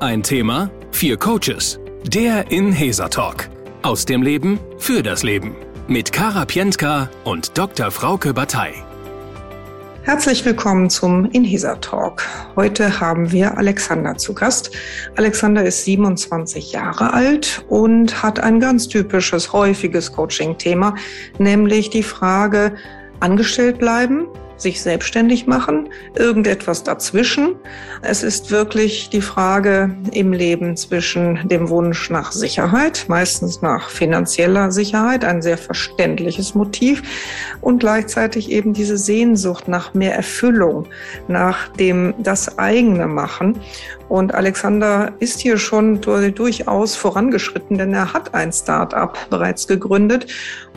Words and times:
Ein 0.00 0.22
Thema, 0.22 0.70
vier 0.92 1.16
Coaches. 1.16 1.80
Der 2.04 2.52
Inhesa 2.52 3.08
Talk. 3.08 3.48
Aus 3.82 4.04
dem 4.04 4.22
Leben 4.22 4.60
für 4.78 5.02
das 5.02 5.24
Leben. 5.24 5.56
Mit 5.88 6.12
Kara 6.12 6.44
Pientka 6.44 7.10
und 7.24 7.58
Dr. 7.58 7.90
Frauke 7.90 8.32
Batei. 8.32 8.74
Herzlich 10.04 10.44
willkommen 10.44 10.88
zum 10.88 11.24
Inhesa 11.32 11.74
Talk. 11.74 12.22
Heute 12.54 13.00
haben 13.00 13.32
wir 13.32 13.58
Alexander 13.58 14.16
zu 14.16 14.34
Gast. 14.34 14.70
Alexander 15.16 15.64
ist 15.64 15.84
27 15.84 16.70
Jahre 16.70 17.12
alt 17.12 17.64
und 17.68 18.22
hat 18.22 18.38
ein 18.38 18.60
ganz 18.60 18.86
typisches, 18.86 19.52
häufiges 19.52 20.12
Coaching-Thema, 20.12 20.94
nämlich 21.38 21.90
die 21.90 22.04
Frage, 22.04 22.76
angestellt 23.18 23.78
bleiben 23.78 24.28
sich 24.58 24.82
selbstständig 24.82 25.46
machen, 25.46 25.88
irgendetwas 26.14 26.82
dazwischen. 26.82 27.56
Es 28.02 28.22
ist 28.22 28.50
wirklich 28.50 29.08
die 29.10 29.20
Frage 29.20 29.96
im 30.12 30.32
Leben 30.32 30.76
zwischen 30.76 31.48
dem 31.48 31.68
Wunsch 31.70 32.10
nach 32.10 32.32
Sicherheit, 32.32 33.06
meistens 33.08 33.62
nach 33.62 33.88
finanzieller 33.88 34.70
Sicherheit, 34.70 35.24
ein 35.24 35.40
sehr 35.42 35.58
verständliches 35.58 36.54
Motiv 36.54 37.02
und 37.60 37.78
gleichzeitig 37.78 38.50
eben 38.50 38.72
diese 38.72 38.98
Sehnsucht 38.98 39.68
nach 39.68 39.94
mehr 39.94 40.14
Erfüllung, 40.14 40.86
nach 41.28 41.68
dem 41.68 42.14
das 42.18 42.58
eigene 42.58 43.06
machen. 43.06 43.58
Und 44.08 44.34
Alexander 44.34 45.12
ist 45.18 45.40
hier 45.40 45.58
schon 45.58 46.00
durchaus 46.00 46.96
vorangeschritten, 46.96 47.76
denn 47.76 47.92
er 47.92 48.14
hat 48.14 48.34
ein 48.34 48.52
Start-up 48.52 49.18
bereits 49.28 49.68
gegründet 49.68 50.26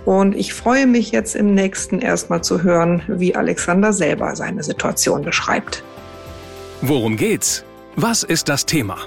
und 0.05 0.35
ich 0.35 0.53
freue 0.53 0.87
mich 0.87 1.11
jetzt 1.11 1.35
im 1.35 1.53
nächsten 1.53 1.99
erstmal 1.99 2.43
zu 2.43 2.63
hören, 2.63 3.03
wie 3.07 3.35
Alexander 3.35 3.93
selber 3.93 4.35
seine 4.35 4.63
Situation 4.63 5.21
beschreibt. 5.21 5.83
Worum 6.81 7.15
geht's? 7.15 7.63
Was 7.95 8.23
ist 8.23 8.49
das 8.49 8.65
Thema? 8.65 8.97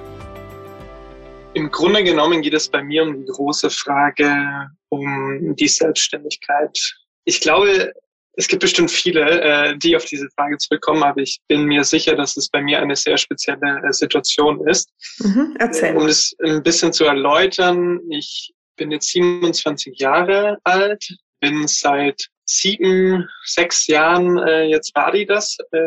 Im 1.54 1.70
Grunde 1.70 2.04
genommen 2.04 2.42
geht 2.42 2.54
es 2.54 2.68
bei 2.68 2.82
mir 2.82 3.02
um 3.02 3.14
die 3.14 3.32
große 3.32 3.70
Frage 3.70 4.68
um 4.88 5.56
die 5.56 5.68
Selbstständigkeit. 5.68 6.78
Ich 7.24 7.40
glaube, 7.40 7.92
es 8.36 8.48
gibt 8.48 8.62
bestimmt 8.62 8.90
viele, 8.90 9.40
äh, 9.40 9.78
die 9.78 9.96
auf 9.96 10.04
diese 10.04 10.28
Frage 10.36 10.58
zurückkommen, 10.58 11.02
aber 11.02 11.20
ich 11.20 11.40
bin 11.48 11.64
mir 11.64 11.84
sicher, 11.84 12.16
dass 12.16 12.36
es 12.36 12.48
bei 12.48 12.62
mir 12.62 12.80
eine 12.80 12.96
sehr 12.96 13.16
spezielle 13.16 13.82
äh, 13.84 13.92
Situation 13.92 14.66
ist. 14.66 14.90
Mhm, 15.20 15.56
erzähl. 15.58 15.96
Um 15.96 16.06
es 16.06 16.34
ein 16.44 16.62
bisschen 16.62 16.92
zu 16.92 17.04
erläutern, 17.04 18.00
ich 18.10 18.52
bin 18.76 18.90
jetzt 18.90 19.08
27 19.10 19.98
Jahre 19.98 20.58
alt, 20.64 21.06
bin 21.40 21.66
seit 21.66 22.28
sieben, 22.46 23.28
sechs 23.44 23.86
Jahren 23.86 24.38
äh, 24.38 24.64
jetzt 24.64 24.92
bei 24.94 25.04
Adidas 25.04 25.56
äh, 25.72 25.78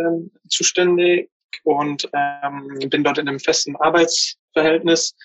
zuständig 0.49 1.29
und 1.63 2.09
ähm, 2.13 2.79
bin 2.89 3.03
dort 3.03 3.17
in 3.17 3.27
einem 3.27 3.39
festen 3.39 3.75
Arbeitsverhältnis 3.75 5.15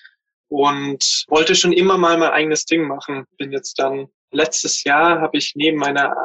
und 0.49 1.25
wollte 1.27 1.55
schon 1.55 1.73
immer 1.73 1.97
mal 1.97 2.17
mein 2.17 2.31
eigenes 2.31 2.65
Ding 2.65 2.87
machen. 2.87 3.25
Bin 3.37 3.51
jetzt 3.51 3.79
dann 3.79 4.07
letztes 4.31 4.83
Jahr 4.83 5.21
habe 5.21 5.37
ich 5.37 5.53
neben 5.55 5.77
meiner 5.77 6.15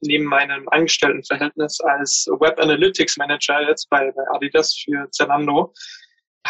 neben 0.00 0.24
meinem 0.24 0.68
Angestelltenverhältnis 0.68 1.80
als 1.80 2.26
Web 2.38 2.60
Analytics 2.60 3.16
Manager 3.16 3.66
jetzt 3.66 3.88
bei, 3.88 4.12
bei 4.12 4.22
Adidas 4.34 4.74
für 4.74 5.08
Zalando 5.10 5.72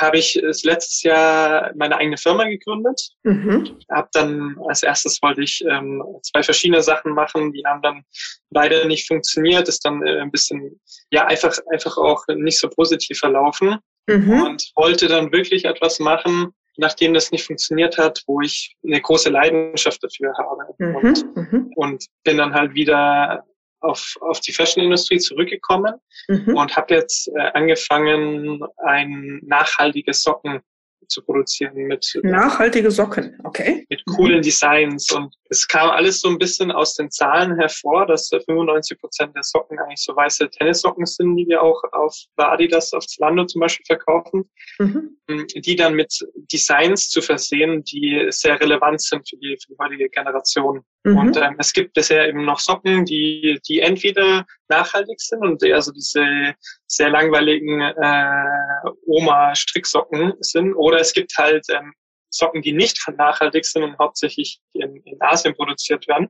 habe 0.00 0.18
ich 0.18 0.40
letztes 0.62 1.02
Jahr 1.02 1.72
meine 1.74 1.96
eigene 1.96 2.16
Firma 2.16 2.44
gegründet. 2.44 3.00
Mhm. 3.24 3.78
Hab 3.90 4.10
dann 4.12 4.56
als 4.68 4.82
erstes 4.82 5.20
wollte 5.22 5.42
ich 5.42 5.64
ähm, 5.68 6.02
zwei 6.22 6.42
verschiedene 6.42 6.82
Sachen 6.82 7.12
machen, 7.12 7.52
die 7.52 7.64
haben 7.66 7.82
dann 7.82 8.02
leider 8.50 8.84
nicht 8.86 9.06
funktioniert, 9.06 9.68
ist 9.68 9.84
dann 9.84 10.06
äh, 10.06 10.20
ein 10.20 10.30
bisschen 10.30 10.80
ja 11.10 11.26
einfach 11.26 11.56
einfach 11.72 11.96
auch 11.96 12.22
nicht 12.28 12.58
so 12.58 12.68
positiv 12.68 13.18
verlaufen 13.18 13.76
mhm. 14.06 14.42
und 14.42 14.70
wollte 14.76 15.08
dann 15.08 15.32
wirklich 15.32 15.64
etwas 15.64 15.98
machen, 15.98 16.52
nachdem 16.76 17.14
das 17.14 17.30
nicht 17.30 17.44
funktioniert 17.44 17.98
hat, 17.98 18.22
wo 18.26 18.40
ich 18.40 18.76
eine 18.84 19.00
große 19.00 19.30
Leidenschaft 19.30 20.02
dafür 20.02 20.34
habe 20.36 20.74
mhm. 20.78 20.96
und, 20.96 21.36
mhm. 21.36 21.72
und 21.76 22.06
bin 22.24 22.36
dann 22.36 22.54
halt 22.54 22.74
wieder 22.74 23.44
auf, 23.80 24.16
auf 24.20 24.40
die 24.40 24.52
Fashion-Industrie 24.52 25.18
zurückgekommen 25.18 25.94
mhm. 26.28 26.56
und 26.56 26.76
habe 26.76 26.94
jetzt 26.94 27.28
äh, 27.28 27.50
angefangen, 27.54 28.62
ein 28.78 29.40
nachhaltiges 29.44 30.22
Socken 30.22 30.60
zu 31.08 31.22
produzieren 31.22 31.74
mit 31.74 32.18
nachhaltige 32.22 32.90
Socken, 32.90 33.38
okay. 33.44 33.86
Mit 33.88 34.04
coolen 34.06 34.38
mhm. 34.38 34.42
Designs 34.42 35.12
und 35.12 35.34
es 35.48 35.66
kam 35.66 35.90
alles 35.90 36.20
so 36.20 36.28
ein 36.28 36.38
bisschen 36.38 36.70
aus 36.70 36.94
den 36.94 37.10
Zahlen 37.10 37.56
hervor, 37.56 38.06
dass 38.06 38.28
95 38.28 38.98
Prozent 38.98 39.34
der 39.34 39.42
Socken 39.42 39.78
eigentlich 39.78 40.02
so 40.02 40.14
weiße 40.16 40.50
Tennissocken 40.50 41.06
sind, 41.06 41.36
die 41.36 41.46
wir 41.46 41.62
auch 41.62 41.82
auf 41.92 42.16
Adidas 42.36 42.92
auf 42.92 43.06
Zalando 43.06 43.44
zum 43.44 43.60
Beispiel 43.60 43.84
verkaufen, 43.86 44.50
mhm. 44.78 45.16
die 45.54 45.76
dann 45.76 45.94
mit 45.94 46.12
Designs 46.52 47.08
zu 47.08 47.22
versehen, 47.22 47.84
die 47.84 48.26
sehr 48.30 48.60
relevant 48.60 49.00
sind 49.00 49.28
für 49.28 49.36
die, 49.36 49.56
für 49.62 49.72
die 49.72 49.78
heutige 49.78 50.08
Generation. 50.08 50.82
Mhm. 51.04 51.18
Und 51.18 51.36
ähm, 51.36 51.56
es 51.58 51.72
gibt 51.72 51.94
bisher 51.94 52.28
eben 52.28 52.44
noch 52.44 52.58
Socken, 52.58 53.04
die, 53.04 53.60
die 53.68 53.80
entweder 53.80 54.46
nachhaltig 54.68 55.20
sind 55.20 55.42
und 55.42 55.62
eher 55.62 55.80
so 55.82 55.92
diese 55.92 56.54
sehr 56.86 57.10
langweiligen 57.10 57.80
äh, 57.80 58.90
Oma-Stricksocken 59.06 60.34
sind, 60.40 60.74
oder 60.74 60.98
es 60.98 61.12
gibt 61.12 61.32
halt 61.36 61.64
ähm, 61.70 61.92
Socken, 62.30 62.62
die 62.62 62.72
nicht 62.72 63.00
nachhaltig 63.16 63.64
sind 63.64 63.82
und 63.82 63.98
hauptsächlich 63.98 64.60
in, 64.74 64.96
in 65.04 65.16
Asien 65.20 65.54
produziert 65.54 66.06
werden. 66.08 66.28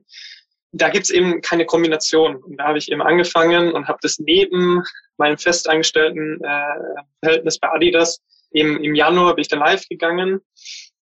Da 0.71 0.89
gibt's 0.89 1.09
eben 1.09 1.41
keine 1.41 1.65
Kombination. 1.65 2.37
Und 2.37 2.57
da 2.57 2.65
habe 2.65 2.77
ich 2.77 2.91
eben 2.91 3.01
angefangen 3.01 3.73
und 3.73 3.87
habe 3.87 3.97
das 4.01 4.19
neben 4.19 4.83
meinem 5.17 5.37
festangestellten 5.37 6.41
äh, 6.43 6.75
Verhältnis 7.21 7.59
bei 7.59 7.69
Adidas 7.69 8.21
eben 8.51 8.83
im 8.83 8.95
Januar 8.95 9.35
bin 9.35 9.41
ich 9.41 9.47
dann 9.47 9.59
live 9.59 9.87
gegangen 9.87 10.41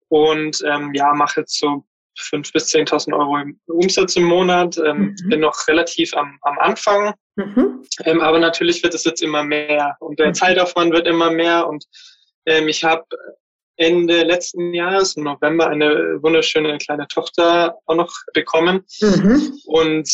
und 0.10 0.62
ähm, 0.66 0.94
ja 0.94 1.14
mache 1.14 1.42
jetzt 1.42 1.60
so 1.60 1.86
fünf 2.18 2.52
bis 2.52 2.68
zehntausend 2.68 3.16
Euro 3.16 3.38
im 3.38 3.60
Umsatz 3.68 4.16
im 4.16 4.24
Monat. 4.24 4.78
Ähm, 4.78 5.16
mhm. 5.24 5.30
Bin 5.30 5.40
noch 5.42 5.68
relativ 5.68 6.14
am, 6.16 6.38
am 6.42 6.60
Anfang, 6.60 7.14
mhm. 7.36 7.84
ähm, 8.06 8.22
aber 8.22 8.40
natürlich 8.40 8.84
wird 8.84 8.94
es 8.94 9.04
jetzt 9.04 9.22
immer 9.22 9.44
mehr 9.44 9.96
und 10.00 10.20
der 10.20 10.30
mhm. 10.30 10.34
Zeitaufwand 10.34 10.94
wird 10.94 11.08
immer 11.08 11.32
mehr 11.32 11.68
und 11.68 11.86
ähm, 12.46 12.68
ich 12.68 12.84
habe 12.84 13.06
Ende 13.78 14.24
letzten 14.24 14.74
Jahres, 14.74 15.16
im 15.16 15.24
November, 15.24 15.70
eine 15.70 16.18
wunderschöne 16.22 16.78
kleine 16.80 17.08
Tochter 17.08 17.76
auch 17.86 17.96
noch 17.96 18.12
bekommen. 18.34 18.84
Mhm. 19.02 19.54
Und 19.66 20.10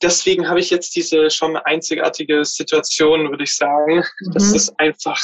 deswegen 0.00 0.48
habe 0.48 0.60
ich 0.60 0.70
jetzt 0.70 0.94
diese 0.94 1.28
schon 1.30 1.56
einzigartige 1.56 2.44
Situation, 2.44 3.30
würde 3.30 3.42
ich 3.42 3.56
sagen, 3.56 4.04
mhm. 4.20 4.32
dass 4.32 4.54
es 4.54 4.72
einfach 4.78 5.20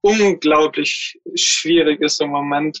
unglaublich 0.00 1.18
schwierig 1.34 2.00
ist 2.00 2.20
im 2.20 2.30
Moment, 2.30 2.80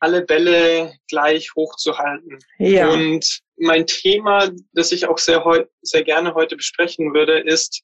alle 0.00 0.22
Bälle 0.22 0.94
gleich 1.08 1.50
hochzuhalten. 1.54 2.38
Ja. 2.58 2.88
Und 2.90 3.40
mein 3.56 3.86
Thema, 3.86 4.50
das 4.72 4.92
ich 4.92 5.06
auch 5.06 5.18
sehr, 5.18 5.44
sehr 5.82 6.02
gerne 6.02 6.34
heute 6.34 6.56
besprechen 6.56 7.14
würde, 7.14 7.38
ist, 7.40 7.82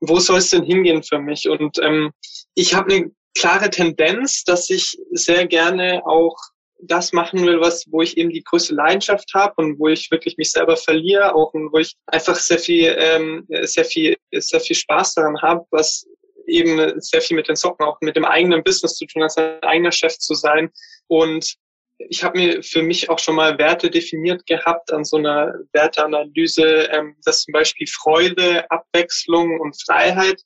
wo 0.00 0.18
soll 0.18 0.38
es 0.38 0.50
denn 0.50 0.62
hingehen 0.62 1.02
für 1.02 1.18
mich? 1.18 1.48
Und 1.48 1.78
ähm, 1.82 2.12
ich 2.54 2.74
habe 2.74 2.94
eine 2.94 3.10
klare 3.36 3.70
Tendenz, 3.70 4.44
dass 4.44 4.70
ich 4.70 4.96
sehr 5.12 5.46
gerne 5.46 6.02
auch 6.06 6.36
das 6.78 7.12
machen 7.12 7.44
will, 7.46 7.60
was, 7.60 7.86
wo 7.90 8.02
ich 8.02 8.16
eben 8.18 8.30
die 8.30 8.42
größte 8.42 8.74
Leidenschaft 8.74 9.32
habe 9.34 9.54
und 9.56 9.78
wo 9.78 9.88
ich 9.88 10.10
wirklich 10.10 10.36
mich 10.36 10.50
selber 10.50 10.76
verliere, 10.76 11.34
auch 11.34 11.54
und 11.54 11.72
wo 11.72 11.78
ich 11.78 11.94
einfach 12.06 12.36
sehr 12.36 12.58
viel, 12.58 12.94
ähm, 12.98 13.46
sehr 13.62 13.84
viel, 13.84 14.16
sehr 14.30 14.60
viel 14.60 14.76
Spaß 14.76 15.14
daran 15.14 15.40
habe, 15.40 15.64
was 15.70 16.06
eben 16.46 17.00
sehr 17.00 17.20
viel 17.20 17.36
mit 17.36 17.48
den 17.48 17.56
Socken, 17.56 17.84
auch 17.84 17.98
mit 18.00 18.16
dem 18.16 18.24
eigenen 18.24 18.62
Business 18.62 18.94
zu 18.94 19.06
tun, 19.06 19.22
als 19.22 19.36
ein 19.36 19.62
eigener 19.62 19.92
Chef 19.92 20.18
zu 20.18 20.34
sein. 20.34 20.70
Und 21.08 21.56
ich 21.98 22.22
habe 22.22 22.38
mir 22.38 22.62
für 22.62 22.82
mich 22.82 23.08
auch 23.08 23.18
schon 23.18 23.36
mal 23.36 23.58
Werte 23.58 23.90
definiert 23.90 24.46
gehabt 24.46 24.92
an 24.92 25.04
so 25.04 25.16
einer 25.16 25.54
Werteanalyse, 25.72 26.88
ähm, 26.92 27.16
dass 27.24 27.42
zum 27.42 27.52
Beispiel 27.52 27.86
Freude, 27.86 28.70
Abwechslung 28.70 29.60
und 29.60 29.80
Freiheit 29.82 30.42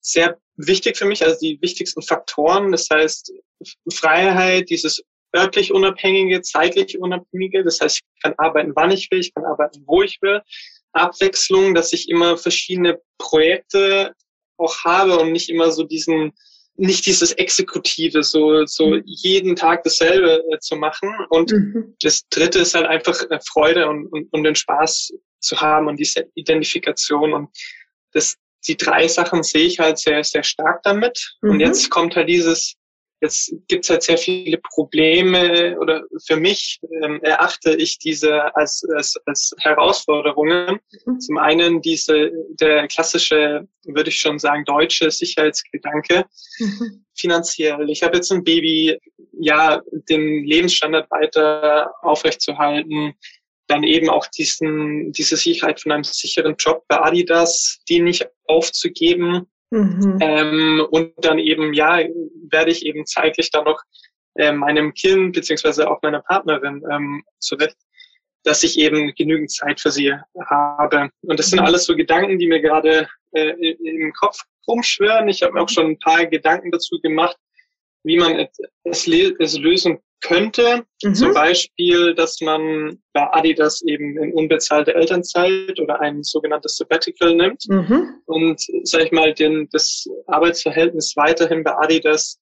sehr 0.00 0.38
wichtig 0.56 0.96
für 0.96 1.06
mich, 1.06 1.24
also 1.24 1.38
die 1.40 1.58
wichtigsten 1.62 2.02
Faktoren. 2.02 2.72
Das 2.72 2.88
heißt, 2.90 3.32
Freiheit, 3.90 4.68
dieses 4.68 5.02
örtlich 5.34 5.72
unabhängige, 5.72 6.42
zeitlich 6.42 6.98
unabhängige. 6.98 7.64
Das 7.64 7.80
heißt, 7.80 7.98
ich 7.98 8.22
kann 8.22 8.34
arbeiten, 8.36 8.72
wann 8.74 8.90
ich 8.90 9.10
will, 9.10 9.20
ich 9.20 9.32
kann 9.34 9.44
arbeiten, 9.44 9.82
wo 9.86 10.02
ich 10.02 10.18
will. 10.20 10.42
Abwechslung, 10.92 11.74
dass 11.74 11.92
ich 11.92 12.08
immer 12.10 12.36
verschiedene 12.36 13.00
Projekte 13.18 14.14
auch 14.62 14.84
habe 14.84 15.18
und 15.18 15.32
nicht 15.32 15.48
immer 15.48 15.70
so 15.70 15.84
diesen, 15.84 16.32
nicht 16.76 17.06
dieses 17.06 17.32
Exekutive, 17.32 18.22
so, 18.22 18.64
so 18.66 18.90
mhm. 18.90 19.02
jeden 19.04 19.56
Tag 19.56 19.82
dasselbe 19.84 20.42
äh, 20.50 20.58
zu 20.58 20.76
machen. 20.76 21.10
Und 21.28 21.52
mhm. 21.52 21.94
das 22.00 22.26
dritte 22.30 22.60
ist 22.60 22.74
halt 22.74 22.86
einfach 22.86 23.22
Freude 23.46 23.88
und, 23.88 24.06
und, 24.06 24.32
und 24.32 24.44
den 24.44 24.54
Spaß 24.54 25.12
zu 25.40 25.60
haben 25.60 25.88
und 25.88 25.98
diese 25.98 26.26
Identifikation. 26.34 27.34
Und 27.34 27.48
das 28.12 28.36
die 28.66 28.76
drei 28.76 29.08
Sachen 29.08 29.42
sehe 29.42 29.66
ich 29.66 29.78
halt 29.78 29.98
sehr, 29.98 30.22
sehr 30.24 30.42
stark 30.42 30.82
damit. 30.82 31.36
Mhm. 31.42 31.50
Und 31.50 31.60
jetzt 31.60 31.90
kommt 31.90 32.16
halt 32.16 32.28
dieses, 32.28 32.76
Jetzt 33.22 33.54
gibt 33.68 33.84
es 33.84 33.90
halt 33.90 34.02
sehr 34.02 34.18
viele 34.18 34.58
Probleme 34.58 35.78
oder 35.78 36.02
für 36.26 36.34
mich 36.34 36.80
ähm, 37.04 37.20
erachte 37.22 37.72
ich 37.72 37.96
diese 38.00 38.54
als, 38.56 38.84
als, 38.96 39.14
als 39.26 39.54
Herausforderungen. 39.60 40.80
Mhm. 41.06 41.20
Zum 41.20 41.38
einen 41.38 41.80
diese, 41.80 42.32
der 42.60 42.88
klassische, 42.88 43.68
würde 43.84 44.10
ich 44.10 44.18
schon 44.18 44.40
sagen, 44.40 44.64
deutsche 44.64 45.08
Sicherheitsgedanke. 45.08 46.24
Mhm. 46.58 47.04
Finanziell. 47.14 47.88
Ich 47.90 48.02
habe 48.02 48.16
jetzt 48.16 48.32
ein 48.32 48.42
Baby, 48.42 48.98
ja, 49.38 49.80
den 50.08 50.44
Lebensstandard 50.44 51.08
weiter 51.12 51.92
aufrechtzuerhalten. 52.02 53.14
Dann 53.68 53.84
eben 53.84 54.10
auch 54.10 54.26
diesen, 54.26 55.12
diese 55.12 55.36
Sicherheit 55.36 55.80
von 55.80 55.92
einem 55.92 56.02
sicheren 56.02 56.56
Job 56.58 56.82
bei 56.88 57.00
Adidas, 57.00 57.78
die 57.88 58.00
nicht 58.00 58.26
aufzugeben 58.48 59.46
Mhm. 59.72 60.18
Ähm, 60.20 60.86
und 60.90 61.14
dann 61.22 61.38
eben, 61.38 61.72
ja, 61.72 61.98
werde 62.50 62.70
ich 62.70 62.84
eben 62.84 63.06
zeitlich 63.06 63.50
dann 63.50 63.64
noch 63.64 63.80
äh, 64.34 64.52
meinem 64.52 64.92
Kind 64.92 65.34
beziehungsweise 65.34 65.90
auch 65.90 66.02
meiner 66.02 66.20
Partnerin 66.20 66.82
ähm, 66.90 67.24
zurecht, 67.38 67.76
dass 68.44 68.62
ich 68.62 68.78
eben 68.78 69.14
genügend 69.14 69.50
Zeit 69.50 69.80
für 69.80 69.90
sie 69.90 70.12
habe. 70.50 71.08
Und 71.22 71.38
das 71.38 71.48
sind 71.48 71.60
mhm. 71.60 71.66
alles 71.66 71.86
so 71.86 71.96
Gedanken, 71.96 72.38
die 72.38 72.48
mir 72.48 72.60
gerade 72.60 73.08
äh, 73.32 73.72
im 73.72 74.12
Kopf 74.12 74.42
rumschwören. 74.68 75.28
Ich 75.28 75.42
habe 75.42 75.54
mir 75.54 75.62
auch 75.62 75.70
schon 75.70 75.86
ein 75.86 75.98
paar 75.98 76.26
Gedanken 76.26 76.70
dazu 76.70 77.00
gemacht, 77.00 77.38
wie 78.04 78.18
man 78.18 78.36
es, 78.36 78.58
es 78.84 79.06
lösen 79.06 79.98
könnte. 80.22 80.84
Mhm. 81.02 81.14
Zum 81.14 81.34
Beispiel, 81.34 82.14
dass 82.14 82.40
man 82.40 82.98
bei 83.12 83.30
Adidas 83.32 83.82
eben 83.82 84.16
in 84.18 84.32
unbezahlte 84.32 84.94
Elternzeit 84.94 85.78
oder 85.80 86.00
ein 86.00 86.22
sogenanntes 86.22 86.76
Sabbatical 86.76 87.34
nimmt 87.34 87.64
mhm. 87.68 88.14
und, 88.26 88.62
sag 88.84 89.02
ich 89.02 89.12
mal, 89.12 89.34
den, 89.34 89.68
das 89.72 90.06
Arbeitsverhältnis 90.26 91.14
weiterhin 91.16 91.62
bei 91.62 91.74
Adidas 91.76 92.38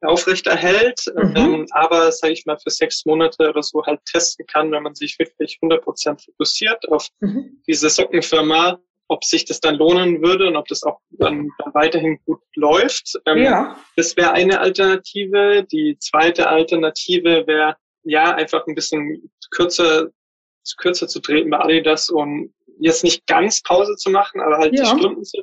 aufrechterhält, 0.00 1.00
mhm. 1.16 1.36
ähm, 1.36 1.66
aber, 1.70 2.12
sage 2.12 2.34
ich 2.34 2.46
mal, 2.46 2.58
für 2.58 2.70
sechs 2.70 3.04
Monate 3.06 3.48
oder 3.48 3.62
so 3.62 3.84
halt 3.84 4.00
testen 4.04 4.46
kann, 4.46 4.70
wenn 4.70 4.82
man 4.82 4.94
sich 4.94 5.18
wirklich 5.18 5.58
100 5.62 5.82
Prozent 5.82 6.22
fokussiert 6.22 6.88
auf 6.90 7.08
mhm. 7.20 7.62
diese 7.66 7.88
Sockenfirma, 7.88 8.78
ob 9.08 9.24
sich 9.24 9.44
das 9.44 9.60
dann 9.60 9.76
lohnen 9.76 10.22
würde 10.22 10.48
und 10.48 10.56
ob 10.56 10.66
das 10.68 10.82
auch 10.82 10.98
dann, 11.10 11.48
dann 11.58 11.74
weiterhin 11.74 12.18
gut 12.24 12.40
läuft. 12.54 13.18
Ähm, 13.26 13.38
ja. 13.38 13.76
Das 13.96 14.16
wäre 14.16 14.32
eine 14.32 14.60
Alternative. 14.60 15.66
Die 15.70 15.96
zweite 15.98 16.48
Alternative 16.48 17.46
wäre, 17.46 17.76
ja, 18.04 18.34
einfach 18.34 18.66
ein 18.66 18.74
bisschen 18.74 19.30
kürzer, 19.50 20.08
kürzer 20.78 21.08
zu 21.08 21.20
treten 21.20 21.50
bei 21.50 21.58
Adidas 21.58 22.08
und 22.08 22.54
jetzt 22.78 23.04
nicht 23.04 23.26
ganz 23.26 23.62
Pause 23.62 23.94
zu 23.96 24.10
machen, 24.10 24.40
aber 24.40 24.58
halt 24.58 24.76
ja. 24.76 24.82
die 24.82 24.98
Stunden 24.98 25.24
zu 25.24 25.38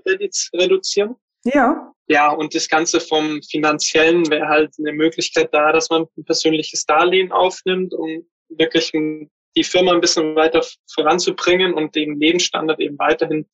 reduzieren. 0.53 1.15
Ja. 1.43 1.93
Ja, 2.07 2.29
und 2.29 2.53
das 2.53 2.67
Ganze 2.67 2.99
vom 2.99 3.41
Finanziellen 3.41 4.29
wäre 4.29 4.47
halt 4.47 4.73
eine 4.79 4.91
Möglichkeit 4.91 5.53
da, 5.53 5.71
dass 5.71 5.89
man 5.89 6.07
ein 6.17 6.25
persönliches 6.25 6.85
Darlehen 6.85 7.31
aufnimmt, 7.31 7.93
um 7.93 8.25
wirklich 8.49 8.93
ein 8.93 9.29
die 9.55 9.63
Firma 9.63 9.93
ein 9.93 10.01
bisschen 10.01 10.35
weiter 10.35 10.61
voranzubringen 10.93 11.73
und 11.73 11.95
den 11.95 12.19
Lebensstandard 12.19 12.79
eben 12.79 12.97
weiterhin 12.99 13.45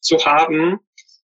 zu 0.00 0.18
haben. 0.24 0.80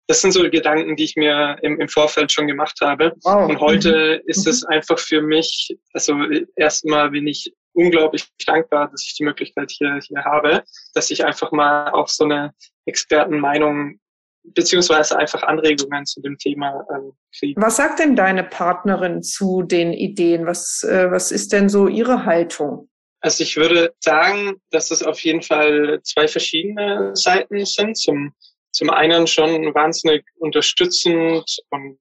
Das 0.07 0.21
sind 0.21 0.33
so 0.33 0.43
Gedanken, 0.51 0.97
die 0.97 1.05
ich 1.05 1.17
mir 1.17 1.57
im, 1.63 1.81
im 1.81 1.89
Vorfeld 1.89 2.33
schon 2.33 2.47
gemacht 2.47 2.79
habe. 2.81 3.13
Wow. 3.23 3.49
Und 3.49 3.61
heute 3.61 4.21
mhm. 4.23 4.29
ist 4.29 4.47
es 4.47 4.65
einfach 4.65 4.99
für 4.99 5.23
mich, 5.23 5.77
also 5.93 6.17
erstmal 6.57 7.11
bin 7.11 7.27
ich 7.27 7.53
unglaublich 7.73 8.29
dankbar, 8.47 8.91
dass 8.91 9.05
ich 9.05 9.15
die 9.17 9.25
Möglichkeit 9.25 9.71
hier, 9.71 9.99
hier 10.07 10.25
habe, 10.25 10.63
dass 10.95 11.11
ich 11.11 11.25
einfach 11.25 11.53
mal 11.53 11.91
auch 11.91 12.09
so 12.09 12.25
eine 12.25 12.53
Expertenmeinung 12.85 13.99
beziehungsweise 14.45 15.17
einfach 15.17 15.43
Anregungen 15.45 16.05
zu 16.05 16.21
dem 16.21 16.37
Thema 16.37 16.85
ähm, 16.93 17.13
kriege. 17.39 17.61
Was 17.61 17.77
sagt 17.77 18.01
denn 18.01 18.17
deine 18.17 18.45
Partnerin 18.45 19.23
zu 19.23 19.63
den 19.63 19.93
Ideen? 19.93 20.47
Was, 20.47 20.83
äh, 20.83 21.11
was 21.11 21.31
ist 21.31 21.53
denn 21.53 21.69
so 21.69 21.87
ihre 21.87 22.25
Haltung? 22.25 22.89
Also 23.23 23.45
ich 23.45 23.57
würde 23.57 23.95
sagen, 24.01 24.61
dass 24.71 24.91
es 24.91 25.03
auf 25.03 25.21
jeden 25.21 25.43
Fall 25.43 26.01
zwei 26.03 26.27
verschiedene 26.27 27.13
Seiten 27.15 27.65
sind. 27.65 27.97
Zum, 27.97 28.35
zum 28.73 28.91
einen 28.91 29.29
schon 29.29 29.73
wahnsinnig 29.75 30.25
unterstützend 30.39 31.45
und 31.71 31.99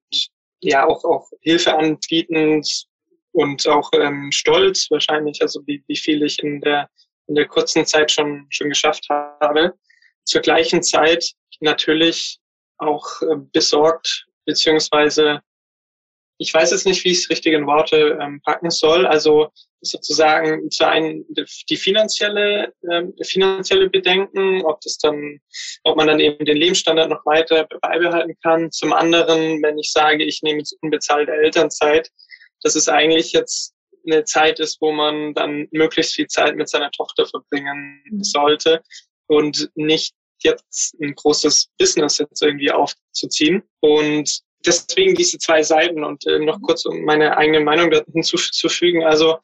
ja 0.60 0.84
auch, 0.86 1.04
auch 1.04 1.30
Hilfe 1.40 1.76
anbietend 1.76 2.86
und 3.30 3.66
auch 3.68 3.88
ähm, 3.94 4.30
stolz 4.32 4.90
wahrscheinlich, 4.90 5.40
also 5.40 5.60
wie, 5.66 5.82
wie 5.86 5.96
viel 5.96 6.24
ich 6.24 6.42
in 6.42 6.60
der, 6.60 6.88
in 7.28 7.36
der 7.36 7.46
kurzen 7.46 7.86
Zeit 7.86 8.10
schon, 8.10 8.46
schon 8.50 8.68
geschafft 8.68 9.06
habe. 9.08 9.74
Zur 10.24 10.40
gleichen 10.40 10.82
Zeit 10.82 11.24
natürlich 11.60 12.38
auch 12.78 13.06
äh, 13.22 13.36
besorgt, 13.52 14.26
beziehungsweise 14.44 15.40
ich 16.38 16.52
weiß 16.52 16.70
jetzt 16.72 16.86
nicht, 16.86 17.04
wie 17.04 17.10
ich 17.10 17.18
es 17.18 17.30
richtig 17.30 17.52
in 17.54 17.66
Worte 17.66 18.18
ähm, 18.20 18.40
packen 18.42 18.70
soll. 18.70 19.06
Also 19.06 19.48
sozusagen 19.80 20.70
zu 20.70 20.86
einem 20.86 21.24
die 21.68 21.76
finanzielle 21.76 22.72
ähm, 22.90 23.14
finanzielle 23.22 23.90
Bedenken, 23.90 24.62
ob 24.64 24.80
das 24.80 24.98
dann, 24.98 25.38
ob 25.84 25.96
man 25.96 26.06
dann 26.06 26.20
eben 26.20 26.44
den 26.44 26.56
Lebensstandard 26.56 27.10
noch 27.10 27.24
weiter 27.26 27.66
beibehalten 27.80 28.36
kann. 28.42 28.70
Zum 28.70 28.92
anderen, 28.92 29.62
wenn 29.62 29.78
ich 29.78 29.92
sage, 29.92 30.24
ich 30.24 30.40
nehme 30.42 30.58
jetzt 30.58 30.76
unbezahlte 30.80 31.32
Elternzeit, 31.32 32.10
dass 32.62 32.76
es 32.76 32.88
eigentlich 32.88 33.32
jetzt 33.32 33.74
eine 34.06 34.24
Zeit 34.24 34.58
ist, 34.60 34.80
wo 34.80 34.92
man 34.92 35.34
dann 35.34 35.68
möglichst 35.70 36.14
viel 36.14 36.26
Zeit 36.26 36.56
mit 36.56 36.68
seiner 36.68 36.90
Tochter 36.90 37.26
verbringen 37.26 38.02
mhm. 38.10 38.22
sollte 38.24 38.82
und 39.26 39.70
nicht 39.74 40.14
jetzt 40.42 40.96
ein 41.00 41.14
großes 41.14 41.68
Business 41.78 42.18
jetzt 42.18 42.42
irgendwie 42.42 42.72
aufzuziehen. 42.72 43.62
Und 43.80 44.42
deswegen 44.66 45.14
diese 45.14 45.38
zwei 45.38 45.62
Seiten 45.62 46.04
und 46.04 46.26
äh, 46.26 46.38
noch 46.38 46.60
kurz 46.62 46.84
um 46.84 47.04
meine 47.04 47.36
eigene 47.36 47.60
Meinung 47.60 47.92
hinzuzufügen. 48.12 49.04
Also 49.04 49.38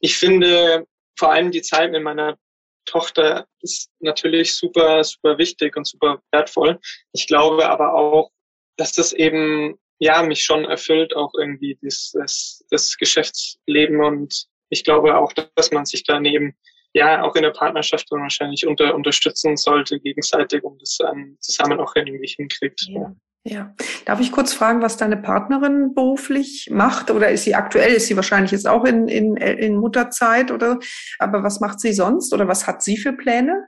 ich 0.00 0.16
finde 0.16 0.86
vor 1.18 1.32
allem 1.32 1.50
die 1.50 1.62
Zeit 1.62 1.90
mit 1.90 2.02
meiner 2.02 2.36
Tochter 2.84 3.46
ist 3.60 3.90
natürlich 4.00 4.56
super, 4.56 5.04
super 5.04 5.36
wichtig 5.36 5.76
und 5.76 5.86
super 5.86 6.22
wertvoll. 6.32 6.78
Ich 7.12 7.26
glaube 7.26 7.68
aber 7.68 7.94
auch, 7.94 8.30
dass 8.76 8.92
das 8.92 9.12
eben 9.12 9.78
ja 9.98 10.22
mich 10.22 10.42
schon 10.42 10.64
erfüllt, 10.64 11.14
auch 11.14 11.32
irgendwie 11.38 11.78
das, 11.82 12.12
das, 12.14 12.64
das 12.70 12.96
Geschäftsleben 12.96 14.02
und 14.02 14.46
ich 14.70 14.84
glaube 14.84 15.16
auch, 15.16 15.32
dass 15.32 15.70
man 15.70 15.86
sich 15.86 16.04
daneben 16.04 16.56
ja 16.94 17.22
auch 17.22 17.34
in 17.36 17.42
der 17.42 17.50
Partnerschaft 17.50 18.06
dann 18.10 18.22
wahrscheinlich 18.22 18.66
unter, 18.66 18.94
unterstützen 18.94 19.56
sollte 19.56 20.00
gegenseitig, 20.00 20.62
um 20.62 20.78
das 20.78 20.98
ähm, 21.00 21.36
zusammen 21.40 21.80
auch 21.80 21.94
irgendwie 21.94 22.28
hinkriegt. 22.28 22.86
Ja. 22.88 23.14
Ja. 23.48 23.74
Darf 24.04 24.20
ich 24.20 24.30
kurz 24.30 24.52
fragen, 24.52 24.82
was 24.82 24.98
deine 24.98 25.16
Partnerin 25.16 25.94
beruflich 25.94 26.68
macht? 26.70 27.10
Oder 27.10 27.30
ist 27.30 27.44
sie 27.44 27.54
aktuell? 27.54 27.94
Ist 27.94 28.06
sie 28.06 28.16
wahrscheinlich 28.16 28.52
jetzt 28.52 28.68
auch 28.68 28.84
in, 28.84 29.08
in, 29.08 29.36
in 29.36 29.76
Mutterzeit 29.76 30.50
oder? 30.50 30.78
Aber 31.18 31.42
was 31.42 31.60
macht 31.60 31.80
sie 31.80 31.94
sonst? 31.94 32.34
Oder 32.34 32.46
was 32.46 32.66
hat 32.66 32.82
sie 32.82 32.98
für 32.98 33.14
Pläne? 33.14 33.66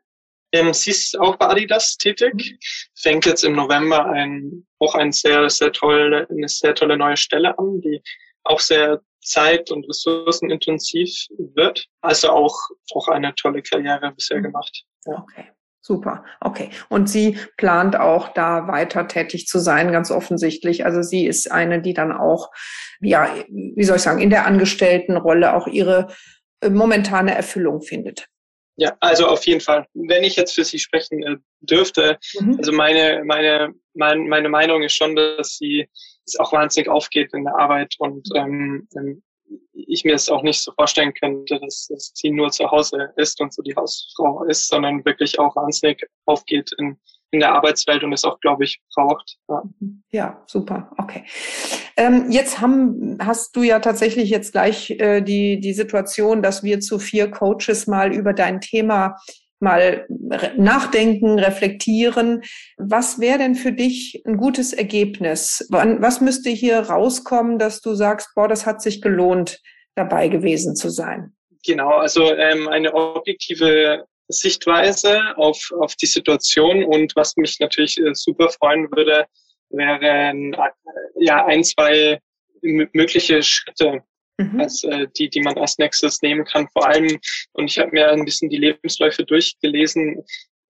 Ähm, 0.52 0.74
sie 0.74 0.90
ist 0.90 1.18
auch 1.18 1.36
bei 1.36 1.46
Adidas 1.46 1.96
tätig, 1.96 2.34
mhm. 2.34 2.58
fängt 2.94 3.26
jetzt 3.26 3.44
im 3.44 3.54
November 3.54 4.06
ein, 4.06 4.66
auch 4.80 4.94
ein 4.96 5.12
sehr, 5.12 5.48
sehr 5.48 5.72
tolle, 5.72 6.28
eine 6.28 6.48
sehr 6.48 6.74
tolle 6.74 6.96
neue 6.96 7.16
Stelle 7.16 7.56
an, 7.58 7.80
die 7.80 8.02
auch 8.44 8.60
sehr 8.60 9.00
zeit- 9.22 9.70
und 9.70 9.88
ressourcenintensiv 9.88 11.10
wird. 11.54 11.86
Also 12.00 12.30
auch, 12.30 12.58
auch 12.94 13.08
eine 13.08 13.34
tolle 13.34 13.62
Karriere 13.62 14.12
bisher 14.12 14.38
mhm. 14.38 14.44
gemacht. 14.44 14.84
Ja. 15.06 15.22
Okay. 15.22 15.50
Super, 15.82 16.24
okay. 16.40 16.70
Und 16.90 17.08
sie 17.08 17.38
plant 17.56 17.96
auch 17.96 18.34
da 18.34 18.68
weiter 18.68 19.08
tätig 19.08 19.46
zu 19.46 19.58
sein, 19.58 19.92
ganz 19.92 20.10
offensichtlich. 20.10 20.84
Also 20.84 21.02
sie 21.02 21.26
ist 21.26 21.50
eine, 21.50 21.80
die 21.80 21.94
dann 21.94 22.12
auch, 22.12 22.50
ja, 23.00 23.34
wie 23.48 23.84
soll 23.84 23.96
ich 23.96 24.02
sagen, 24.02 24.20
in 24.20 24.30
der 24.30 24.46
Angestelltenrolle 24.46 25.54
auch 25.54 25.66
ihre 25.66 26.08
äh, 26.60 26.68
momentane 26.68 27.34
Erfüllung 27.34 27.80
findet. 27.80 28.26
Ja, 28.76 28.96
also 29.00 29.26
auf 29.26 29.44
jeden 29.46 29.60
Fall. 29.60 29.86
Wenn 29.94 30.22
ich 30.22 30.36
jetzt 30.36 30.54
für 30.54 30.64
Sie 30.64 30.78
sprechen 30.78 31.22
äh, 31.22 31.36
dürfte, 31.60 32.18
mhm. 32.38 32.56
also 32.58 32.72
meine, 32.72 33.22
meine, 33.24 33.72
mein, 33.94 34.28
meine 34.28 34.48
Meinung 34.48 34.82
ist 34.82 34.94
schon, 34.94 35.16
dass 35.16 35.56
sie 35.56 35.88
es 36.26 36.38
auch 36.38 36.52
wahnsinnig 36.52 36.88
aufgeht 36.88 37.32
in 37.32 37.44
der 37.44 37.58
Arbeit 37.58 37.94
und 37.98 38.28
ähm, 38.34 38.86
ähm 38.96 39.22
ich 39.72 40.04
mir 40.04 40.14
es 40.14 40.28
auch 40.28 40.42
nicht 40.42 40.62
so 40.62 40.72
vorstellen 40.72 41.12
könnte, 41.14 41.58
dass, 41.60 41.88
dass 41.88 42.12
sie 42.14 42.30
nur 42.30 42.50
zu 42.50 42.70
Hause 42.70 43.12
ist 43.16 43.40
und 43.40 43.52
so 43.52 43.62
die 43.62 43.74
Hausfrau 43.74 44.44
ist, 44.44 44.68
sondern 44.68 45.04
wirklich 45.04 45.38
auch 45.38 45.54
wahnsinnig 45.56 46.06
aufgeht 46.26 46.70
in, 46.78 46.98
in 47.30 47.40
der 47.40 47.52
Arbeitswelt 47.52 48.04
und 48.04 48.12
es 48.12 48.24
auch, 48.24 48.38
glaube 48.40 48.64
ich, 48.64 48.80
braucht. 48.94 49.36
Ja, 49.48 49.62
ja 50.10 50.42
super, 50.46 50.90
okay. 50.98 51.24
Ähm, 51.96 52.30
jetzt 52.30 52.60
haben, 52.60 53.18
hast 53.20 53.54
du 53.56 53.62
ja 53.62 53.80
tatsächlich 53.80 54.30
jetzt 54.30 54.52
gleich 54.52 54.90
äh, 54.90 55.20
die, 55.20 55.60
die 55.60 55.72
Situation, 55.74 56.42
dass 56.42 56.62
wir 56.62 56.80
zu 56.80 56.98
vier 56.98 57.30
Coaches 57.30 57.86
mal 57.86 58.12
über 58.12 58.32
dein 58.32 58.60
Thema 58.60 59.16
mal 59.60 60.06
nachdenken, 60.56 61.38
reflektieren. 61.38 62.42
Was 62.76 63.20
wäre 63.20 63.38
denn 63.38 63.54
für 63.54 63.72
dich 63.72 64.22
ein 64.26 64.36
gutes 64.36 64.72
Ergebnis? 64.72 65.66
Was 65.70 66.20
müsste 66.20 66.50
hier 66.50 66.80
rauskommen, 66.80 67.58
dass 67.58 67.80
du 67.80 67.94
sagst, 67.94 68.30
boah, 68.34 68.48
das 68.48 68.66
hat 68.66 68.82
sich 68.82 69.00
gelohnt, 69.02 69.60
dabei 69.94 70.28
gewesen 70.28 70.74
zu 70.76 70.88
sein? 70.88 71.32
Genau, 71.64 71.90
also 71.90 72.34
ähm, 72.34 72.68
eine 72.68 72.94
objektive 72.94 74.06
Sichtweise 74.28 75.20
auf, 75.36 75.58
auf 75.78 75.94
die 75.96 76.06
Situation 76.06 76.84
und 76.84 77.14
was 77.16 77.36
mich 77.36 77.58
natürlich 77.60 77.98
äh, 77.98 78.14
super 78.14 78.48
freuen 78.48 78.90
würde, 78.92 79.26
wären 79.70 80.54
äh, 80.54 80.70
ja 81.16 81.44
ein, 81.44 81.64
zwei 81.64 82.18
mögliche 82.62 83.42
Schritte, 83.42 84.02
mhm. 84.44 84.60
als, 84.60 84.84
äh, 84.84 85.06
die, 85.16 85.28
die 85.28 85.40
man 85.40 85.56
als 85.58 85.78
nächstes 85.78 86.20
nehmen 86.22 86.44
kann. 86.44 86.68
Vor 86.72 86.86
allem, 86.86 87.18
und 87.52 87.70
ich 87.70 87.78
habe 87.78 87.90
mir 87.92 88.10
ein 88.10 88.24
bisschen 88.24 88.50
die 88.50 88.58
Lebensläufe 88.58 89.24
durchgelesen, 89.24 90.22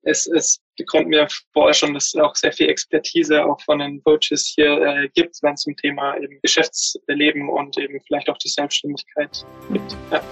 es, 0.03 0.27
es 0.27 0.61
kommt 0.87 1.09
mir 1.09 1.29
vorher 1.53 1.75
schon, 1.75 1.95
dass 1.95 2.07
es 2.07 2.17
auch 2.17 2.35
sehr 2.35 2.53
viel 2.53 2.69
Expertise 2.69 3.45
auch 3.45 3.61
von 3.63 3.81
den 3.81 4.03
Coaches 4.03 4.53
hier 4.55 4.81
äh, 4.81 5.09
gibt, 5.15 5.37
wenn 5.43 5.55
es 5.55 5.63
zum 5.63 5.77
Thema 5.77 6.17
eben 6.17 6.39
Geschäftsleben 6.43 7.49
und 7.49 7.77
eben 7.79 8.01
vielleicht 8.07 8.31
auch 8.31 8.39
die 8.39 8.49
Selbstständigkeit 8.49 9.45
gibt. 9.71 9.97
Ja. 10.11 10.23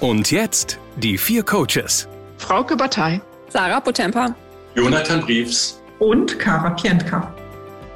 Und 0.00 0.30
jetzt 0.30 0.78
die 0.96 1.18
vier 1.18 1.42
Coaches. 1.42 2.08
Frauke 2.38 2.76
Batei. 2.76 3.20
Sarah 3.48 3.80
Potempa. 3.80 4.34
Jonathan 4.74 5.20
Briefs. 5.20 5.82
Und 5.98 6.38
Kara 6.38 6.70
Pientka. 6.70 7.34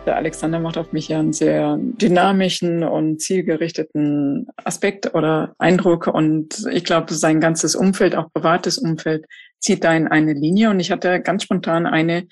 Der 0.07 0.17
Alexander 0.17 0.61
macht 0.61 0.77
auf 0.77 0.93
mich 0.93 1.09
ja 1.09 1.19
einen 1.19 1.33
sehr 1.33 1.79
dynamischen 1.79 2.85
und 2.85 3.23
zielgerichteten 3.23 4.49
Aspekt 4.63 5.15
oder 5.15 5.55
Eindruck. 5.59 6.09
Und 6.09 6.67
ich 6.71 6.85
glaube, 6.85 7.15
sein 7.15 7.41
ganzes 7.41 7.75
Umfeld, 7.75 8.15
auch 8.15 8.31
privates 8.33 8.77
Umfeld, 8.77 9.25
zieht 9.61 9.83
da 9.83 9.95
in 9.95 10.07
eine 10.09 10.35
Linie. 10.35 10.69
Und 10.69 10.81
ich 10.81 10.91
hatte 10.91 11.21
ganz 11.23 11.45
spontan 11.45 11.87
eine, 11.87 12.27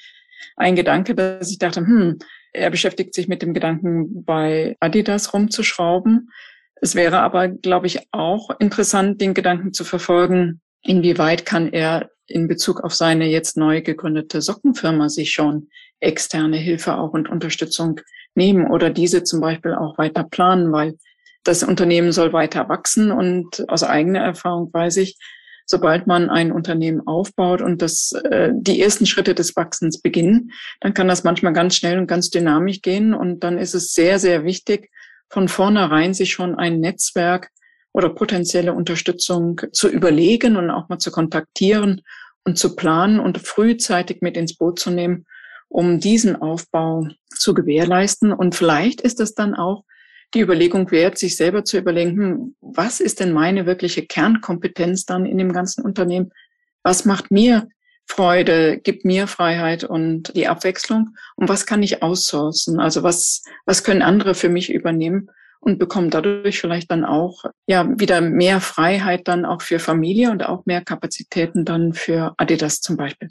ein 0.56 0.76
Gedanke, 0.76 1.14
dass 1.14 1.50
ich 1.50 1.58
dachte, 1.58 1.80
hm, 1.80 2.18
er 2.52 2.68
beschäftigt 2.70 3.14
sich 3.14 3.26
mit 3.26 3.40
dem 3.40 3.54
Gedanken, 3.54 4.22
bei 4.24 4.76
Adidas 4.80 5.32
rumzuschrauben. 5.32 6.28
Es 6.74 6.94
wäre 6.94 7.20
aber, 7.20 7.48
glaube 7.48 7.86
ich, 7.86 8.00
auch 8.10 8.50
interessant, 8.58 9.20
den 9.22 9.32
Gedanken 9.32 9.72
zu 9.72 9.84
verfolgen, 9.84 10.60
inwieweit 10.82 11.46
kann 11.46 11.72
er 11.72 12.10
in 12.26 12.48
Bezug 12.48 12.82
auf 12.82 12.94
seine 12.94 13.26
jetzt 13.26 13.56
neu 13.56 13.82
gegründete 13.82 14.40
Sockenfirma 14.40 15.08
sich 15.08 15.32
schon 15.32 15.68
externe 16.00 16.56
Hilfe 16.56 16.96
auch 16.96 17.12
und 17.12 17.28
Unterstützung 17.28 18.00
nehmen 18.34 18.70
oder 18.70 18.90
diese 18.90 19.22
zum 19.24 19.40
Beispiel 19.40 19.74
auch 19.74 19.98
weiter 19.98 20.24
planen, 20.24 20.72
weil 20.72 20.96
das 21.44 21.62
Unternehmen 21.62 22.12
soll 22.12 22.32
weiter 22.32 22.68
wachsen 22.68 23.10
und 23.10 23.68
aus 23.68 23.82
eigener 23.82 24.20
Erfahrung 24.20 24.72
weiß 24.72 24.98
ich, 24.98 25.16
sobald 25.66 26.06
man 26.06 26.30
ein 26.30 26.52
Unternehmen 26.52 27.06
aufbaut 27.06 27.62
und 27.62 27.82
das, 27.82 28.12
äh, 28.30 28.50
die 28.52 28.80
ersten 28.80 29.06
Schritte 29.06 29.34
des 29.34 29.56
Wachsens 29.56 30.00
beginnen, 30.00 30.52
dann 30.80 30.94
kann 30.94 31.08
das 31.08 31.24
manchmal 31.24 31.52
ganz 31.52 31.76
schnell 31.76 31.98
und 31.98 32.06
ganz 32.06 32.30
dynamisch 32.30 32.82
gehen. 32.82 33.14
Und 33.14 33.40
dann 33.40 33.58
ist 33.58 33.74
es 33.74 33.92
sehr, 33.92 34.18
sehr 34.18 34.44
wichtig, 34.44 34.90
von 35.30 35.48
vornherein 35.48 36.14
sich 36.14 36.32
schon 36.32 36.54
ein 36.54 36.80
Netzwerk 36.80 37.48
oder 37.92 38.08
potenzielle 38.08 38.72
Unterstützung 38.72 39.60
zu 39.72 39.88
überlegen 39.88 40.56
und 40.56 40.70
auch 40.70 40.88
mal 40.88 40.98
zu 40.98 41.10
kontaktieren 41.10 42.02
und 42.44 42.58
zu 42.58 42.74
planen 42.74 43.20
und 43.20 43.38
frühzeitig 43.38 44.22
mit 44.22 44.36
ins 44.36 44.56
Boot 44.56 44.78
zu 44.78 44.90
nehmen, 44.90 45.26
um 45.68 46.00
diesen 46.00 46.36
Aufbau 46.36 47.08
zu 47.28 47.54
gewährleisten. 47.54 48.32
Und 48.32 48.54
vielleicht 48.54 49.00
ist 49.00 49.20
es 49.20 49.34
dann 49.34 49.54
auch 49.54 49.84
die 50.34 50.40
Überlegung 50.40 50.90
wert, 50.90 51.18
sich 51.18 51.36
selber 51.36 51.64
zu 51.64 51.78
überlegen, 51.78 52.16
hm, 52.16 52.56
was 52.60 53.00
ist 53.00 53.20
denn 53.20 53.32
meine 53.32 53.66
wirkliche 53.66 54.06
Kernkompetenz 54.06 55.04
dann 55.04 55.26
in 55.26 55.38
dem 55.38 55.52
ganzen 55.52 55.84
Unternehmen? 55.84 56.32
Was 56.82 57.04
macht 57.04 57.30
mir 57.30 57.68
Freude, 58.06 58.78
gibt 58.78 59.04
mir 59.04 59.26
Freiheit 59.26 59.84
und 59.84 60.34
die 60.34 60.48
Abwechslung? 60.48 61.16
Und 61.36 61.48
was 61.48 61.66
kann 61.66 61.82
ich 61.82 62.02
outsourcen? 62.02 62.80
Also 62.80 63.02
was, 63.02 63.42
was 63.66 63.84
können 63.84 64.02
andere 64.02 64.34
für 64.34 64.48
mich 64.48 64.72
übernehmen? 64.72 65.30
Und 65.64 65.78
bekommen 65.78 66.10
dadurch 66.10 66.60
vielleicht 66.60 66.90
dann 66.90 67.04
auch, 67.04 67.44
ja, 67.68 67.88
wieder 67.88 68.20
mehr 68.20 68.60
Freiheit 68.60 69.28
dann 69.28 69.44
auch 69.44 69.62
für 69.62 69.78
Familie 69.78 70.32
und 70.32 70.44
auch 70.44 70.66
mehr 70.66 70.82
Kapazitäten 70.82 71.64
dann 71.64 71.92
für 71.92 72.34
Adidas 72.36 72.80
zum 72.80 72.96
Beispiel. 72.96 73.28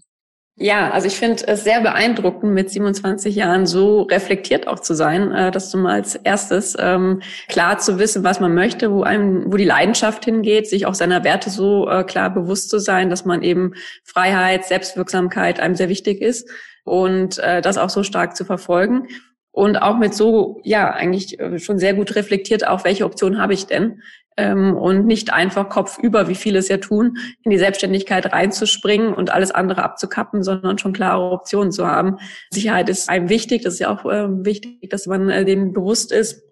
Ja, 0.57 0.91
also 0.91 1.07
ich 1.07 1.15
finde 1.15 1.43
es 1.47 1.63
sehr 1.63 1.81
beeindruckend, 1.81 2.53
mit 2.53 2.69
27 2.69 3.35
Jahren 3.35 3.65
so 3.65 4.03
reflektiert 4.03 4.67
auch 4.67 4.79
zu 4.79 4.93
sein, 4.93 5.31
äh, 5.31 5.49
dass 5.49 5.71
du 5.71 5.77
mal 5.77 5.93
als 5.93 6.15
erstes 6.15 6.77
ähm, 6.77 7.21
klar 7.47 7.79
zu 7.79 7.97
wissen, 7.97 8.23
was 8.23 8.39
man 8.39 8.53
möchte, 8.53 8.91
wo 8.91 9.01
einem, 9.01 9.51
wo 9.51 9.57
die 9.57 9.65
Leidenschaft 9.65 10.23
hingeht, 10.23 10.69
sich 10.69 10.85
auch 10.85 10.93
seiner 10.93 11.23
Werte 11.23 11.49
so 11.49 11.89
äh, 11.89 12.03
klar 12.03 12.29
bewusst 12.33 12.69
zu 12.69 12.79
sein, 12.79 13.09
dass 13.09 13.25
man 13.25 13.41
eben 13.41 13.73
Freiheit, 14.03 14.65
Selbstwirksamkeit 14.65 15.59
einem 15.59 15.75
sehr 15.75 15.89
wichtig 15.89 16.21
ist 16.21 16.47
und 16.83 17.39
äh, 17.39 17.61
das 17.61 17.77
auch 17.77 17.89
so 17.89 18.03
stark 18.03 18.35
zu 18.35 18.45
verfolgen 18.45 19.07
und 19.51 19.77
auch 19.77 19.97
mit 19.97 20.13
so, 20.13 20.59
ja, 20.63 20.91
eigentlich 20.91 21.39
äh, 21.39 21.59
schon 21.59 21.79
sehr 21.79 21.93
gut 21.93 22.15
reflektiert, 22.15 22.67
auch 22.67 22.83
welche 22.83 23.05
Option 23.05 23.39
habe 23.39 23.53
ich 23.53 23.67
denn? 23.67 24.01
ähm, 24.37 24.75
und 24.75 25.05
nicht 25.05 25.33
einfach 25.33 25.69
kopfüber, 25.69 26.27
wie 26.27 26.35
viele 26.35 26.59
es 26.59 26.67
ja 26.69 26.77
tun, 26.77 27.17
in 27.43 27.51
die 27.51 27.57
Selbstständigkeit 27.57 28.31
reinzuspringen 28.31 29.13
und 29.13 29.31
alles 29.31 29.51
andere 29.51 29.83
abzukappen, 29.83 30.43
sondern 30.43 30.77
schon 30.77 30.93
klare 30.93 31.31
Optionen 31.31 31.71
zu 31.71 31.87
haben. 31.87 32.17
Sicherheit 32.51 32.89
ist 32.89 33.09
einem 33.09 33.29
wichtig, 33.29 33.63
das 33.63 33.73
ist 33.75 33.79
ja 33.79 33.89
auch 33.89 34.05
äh, 34.05 34.27
wichtig, 34.45 34.89
dass 34.89 35.05
man 35.07 35.29
äh, 35.29 35.45
dem 35.45 35.73
bewusst 35.73 36.11
ist 36.11 36.43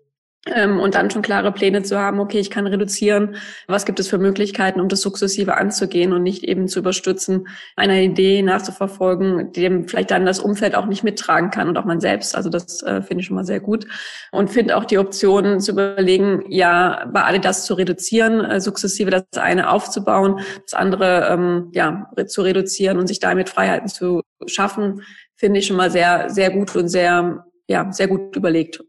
ähm, 0.47 0.79
und 0.79 0.95
dann 0.95 1.09
schon 1.09 1.21
klare 1.21 1.51
Pläne 1.51 1.83
zu 1.83 1.99
haben, 1.99 2.19
okay, 2.19 2.39
ich 2.39 2.49
kann 2.49 2.65
reduzieren, 2.65 3.35
was 3.67 3.85
gibt 3.85 3.99
es 3.99 4.07
für 4.07 4.17
Möglichkeiten, 4.17 4.79
um 4.79 4.87
das 4.87 5.01
sukzessive 5.01 5.57
anzugehen 5.57 6.13
und 6.13 6.23
nicht 6.23 6.43
eben 6.45 6.67
zu 6.69 6.79
überstützen, 6.79 7.47
einer 7.75 7.99
Idee 7.99 8.41
nachzuverfolgen, 8.41 9.51
die 9.51 9.61
dem 9.61 9.87
vielleicht 9.87 10.11
dann 10.11 10.25
das 10.25 10.39
Umfeld 10.39 10.75
auch 10.75 10.85
nicht 10.85 11.03
mittragen 11.03 11.51
kann 11.51 11.67
und 11.67 11.77
auch 11.77 11.85
man 11.85 11.99
selbst. 11.99 12.35
Also 12.35 12.49
das 12.49 12.81
äh, 12.83 13.01
finde 13.01 13.21
ich 13.21 13.27
schon 13.27 13.35
mal 13.35 13.45
sehr 13.45 13.59
gut. 13.59 13.85
Und 14.31 14.49
finde 14.49 14.77
auch 14.77 14.85
die 14.85 14.97
Option 14.97 15.59
zu 15.59 15.73
überlegen, 15.73 16.43
ja, 16.47 17.09
bei 17.11 17.23
Adidas 17.25 17.65
zu 17.65 17.73
reduzieren, 17.73 18.39
äh, 18.39 18.61
sukzessive 18.61 19.11
das 19.11 19.25
eine 19.37 19.69
aufzubauen, 19.69 20.39
das 20.63 20.73
andere 20.73 21.27
ähm, 21.31 21.69
ja, 21.73 22.09
zu 22.27 22.41
reduzieren 22.43 22.97
und 22.97 23.07
sich 23.07 23.19
damit 23.19 23.49
Freiheiten 23.49 23.89
zu 23.89 24.21
schaffen, 24.45 25.01
finde 25.35 25.59
ich 25.59 25.67
schon 25.67 25.77
mal 25.77 25.91
sehr, 25.91 26.29
sehr 26.29 26.49
gut 26.49 26.75
und 26.75 26.87
sehr, 26.87 27.45
ja, 27.67 27.91
sehr 27.91 28.07
gut 28.07 28.35
überlegt. 28.35 28.81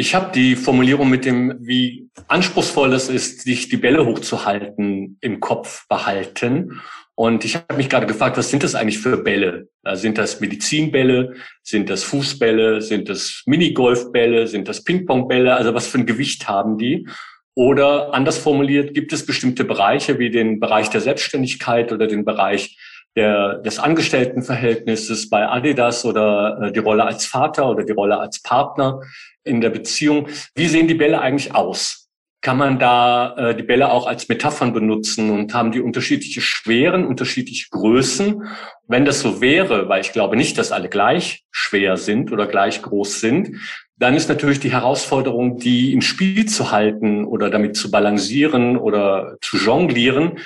Ich 0.00 0.14
habe 0.14 0.30
die 0.32 0.54
Formulierung 0.54 1.10
mit 1.10 1.24
dem, 1.24 1.56
wie 1.58 2.08
anspruchsvoll 2.28 2.92
es 2.92 3.08
ist, 3.08 3.40
sich 3.40 3.68
die 3.68 3.78
Bälle 3.78 4.06
hochzuhalten, 4.06 5.18
im 5.20 5.40
Kopf 5.40 5.88
behalten. 5.88 6.80
Und 7.16 7.44
ich 7.44 7.56
habe 7.56 7.74
mich 7.74 7.88
gerade 7.88 8.06
gefragt, 8.06 8.38
was 8.38 8.48
sind 8.48 8.62
das 8.62 8.76
eigentlich 8.76 9.00
für 9.00 9.16
Bälle? 9.16 9.70
Also 9.82 10.02
sind 10.02 10.16
das 10.16 10.38
Medizinbälle? 10.38 11.34
Sind 11.64 11.90
das 11.90 12.04
Fußbälle? 12.04 12.80
Sind 12.80 13.08
das 13.08 13.42
Minigolfbälle? 13.46 14.46
Sind 14.46 14.68
das 14.68 14.84
Pingpongbälle? 14.84 15.56
Also 15.56 15.74
was 15.74 15.88
für 15.88 15.98
ein 15.98 16.06
Gewicht 16.06 16.48
haben 16.48 16.78
die? 16.78 17.08
Oder 17.56 18.14
anders 18.14 18.38
formuliert, 18.38 18.94
gibt 18.94 19.12
es 19.12 19.26
bestimmte 19.26 19.64
Bereiche 19.64 20.20
wie 20.20 20.30
den 20.30 20.60
Bereich 20.60 20.90
der 20.90 21.00
Selbstständigkeit 21.00 21.90
oder 21.90 22.06
den 22.06 22.24
Bereich 22.24 22.78
der, 23.16 23.58
des 23.58 23.78
Angestelltenverhältnisses 23.78 25.28
bei 25.28 25.48
Adidas 25.48 26.04
oder 26.04 26.60
äh, 26.62 26.72
die 26.72 26.78
Rolle 26.78 27.04
als 27.04 27.26
Vater 27.26 27.68
oder 27.68 27.84
die 27.84 27.92
Rolle 27.92 28.18
als 28.18 28.42
Partner 28.42 29.00
in 29.44 29.60
der 29.60 29.70
Beziehung. 29.70 30.28
Wie 30.54 30.68
sehen 30.68 30.88
die 30.88 30.94
Bälle 30.94 31.20
eigentlich 31.20 31.54
aus? 31.54 32.08
Kann 32.40 32.56
man 32.56 32.78
da 32.78 33.34
äh, 33.36 33.56
die 33.56 33.64
Bälle 33.64 33.90
auch 33.90 34.06
als 34.06 34.28
Metaphern 34.28 34.72
benutzen 34.72 35.30
und 35.30 35.52
haben 35.54 35.72
die 35.72 35.80
unterschiedliche 35.80 36.40
Schweren, 36.40 37.04
unterschiedliche 37.04 37.66
Größen? 37.70 38.44
Wenn 38.86 39.04
das 39.04 39.20
so 39.20 39.40
wäre, 39.40 39.88
weil 39.88 40.00
ich 40.00 40.12
glaube 40.12 40.36
nicht, 40.36 40.56
dass 40.56 40.70
alle 40.70 40.88
gleich 40.88 41.44
schwer 41.50 41.96
sind 41.96 42.30
oder 42.30 42.46
gleich 42.46 42.80
groß 42.82 43.20
sind, 43.20 43.56
dann 43.96 44.14
ist 44.14 44.28
natürlich 44.28 44.60
die 44.60 44.70
Herausforderung, 44.70 45.58
die 45.58 45.92
im 45.92 46.02
Spiel 46.02 46.46
zu 46.46 46.70
halten 46.70 47.24
oder 47.24 47.50
damit 47.50 47.76
zu 47.76 47.90
balancieren 47.90 48.76
oder 48.76 49.36
zu 49.40 49.56
jonglieren, 49.56 50.38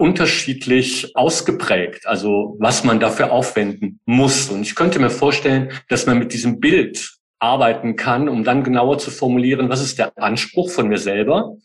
unterschiedlich 0.00 1.14
ausgeprägt, 1.14 2.06
also 2.06 2.56
was 2.58 2.84
man 2.84 3.00
dafür 3.00 3.32
aufwenden 3.32 4.00
muss. 4.06 4.48
Und 4.48 4.62
ich 4.62 4.74
könnte 4.74 4.98
mir 4.98 5.10
vorstellen, 5.10 5.72
dass 5.88 6.06
man 6.06 6.18
mit 6.18 6.32
diesem 6.32 6.58
Bild 6.58 7.18
arbeiten 7.38 7.96
kann, 7.96 8.28
um 8.28 8.42
dann 8.42 8.64
genauer 8.64 8.98
zu 8.98 9.10
formulieren, 9.10 9.68
was 9.68 9.82
ist 9.82 9.98
der 9.98 10.12
Anspruch 10.16 10.70
von 10.70 10.88
mir 10.88 10.96
selber 10.96 11.56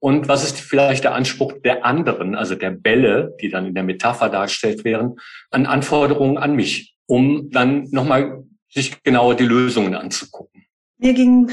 und 0.00 0.26
was 0.26 0.42
ist 0.42 0.58
vielleicht 0.58 1.04
der 1.04 1.14
Anspruch 1.14 1.54
der 1.64 1.84
anderen, 1.84 2.34
also 2.34 2.56
der 2.56 2.70
Bälle, 2.70 3.36
die 3.40 3.48
dann 3.48 3.66
in 3.66 3.74
der 3.74 3.84
Metapher 3.84 4.28
dargestellt 4.28 4.84
wären, 4.84 5.14
an 5.52 5.66
Anforderungen 5.66 6.36
an 6.36 6.56
mich, 6.56 6.96
um 7.06 7.50
dann 7.50 7.88
nochmal 7.90 8.42
sich 8.68 9.04
genauer 9.04 9.36
die 9.36 9.46
Lösungen 9.46 9.94
anzugucken. 9.94 10.66
Mir 10.98 11.14
ging 11.14 11.48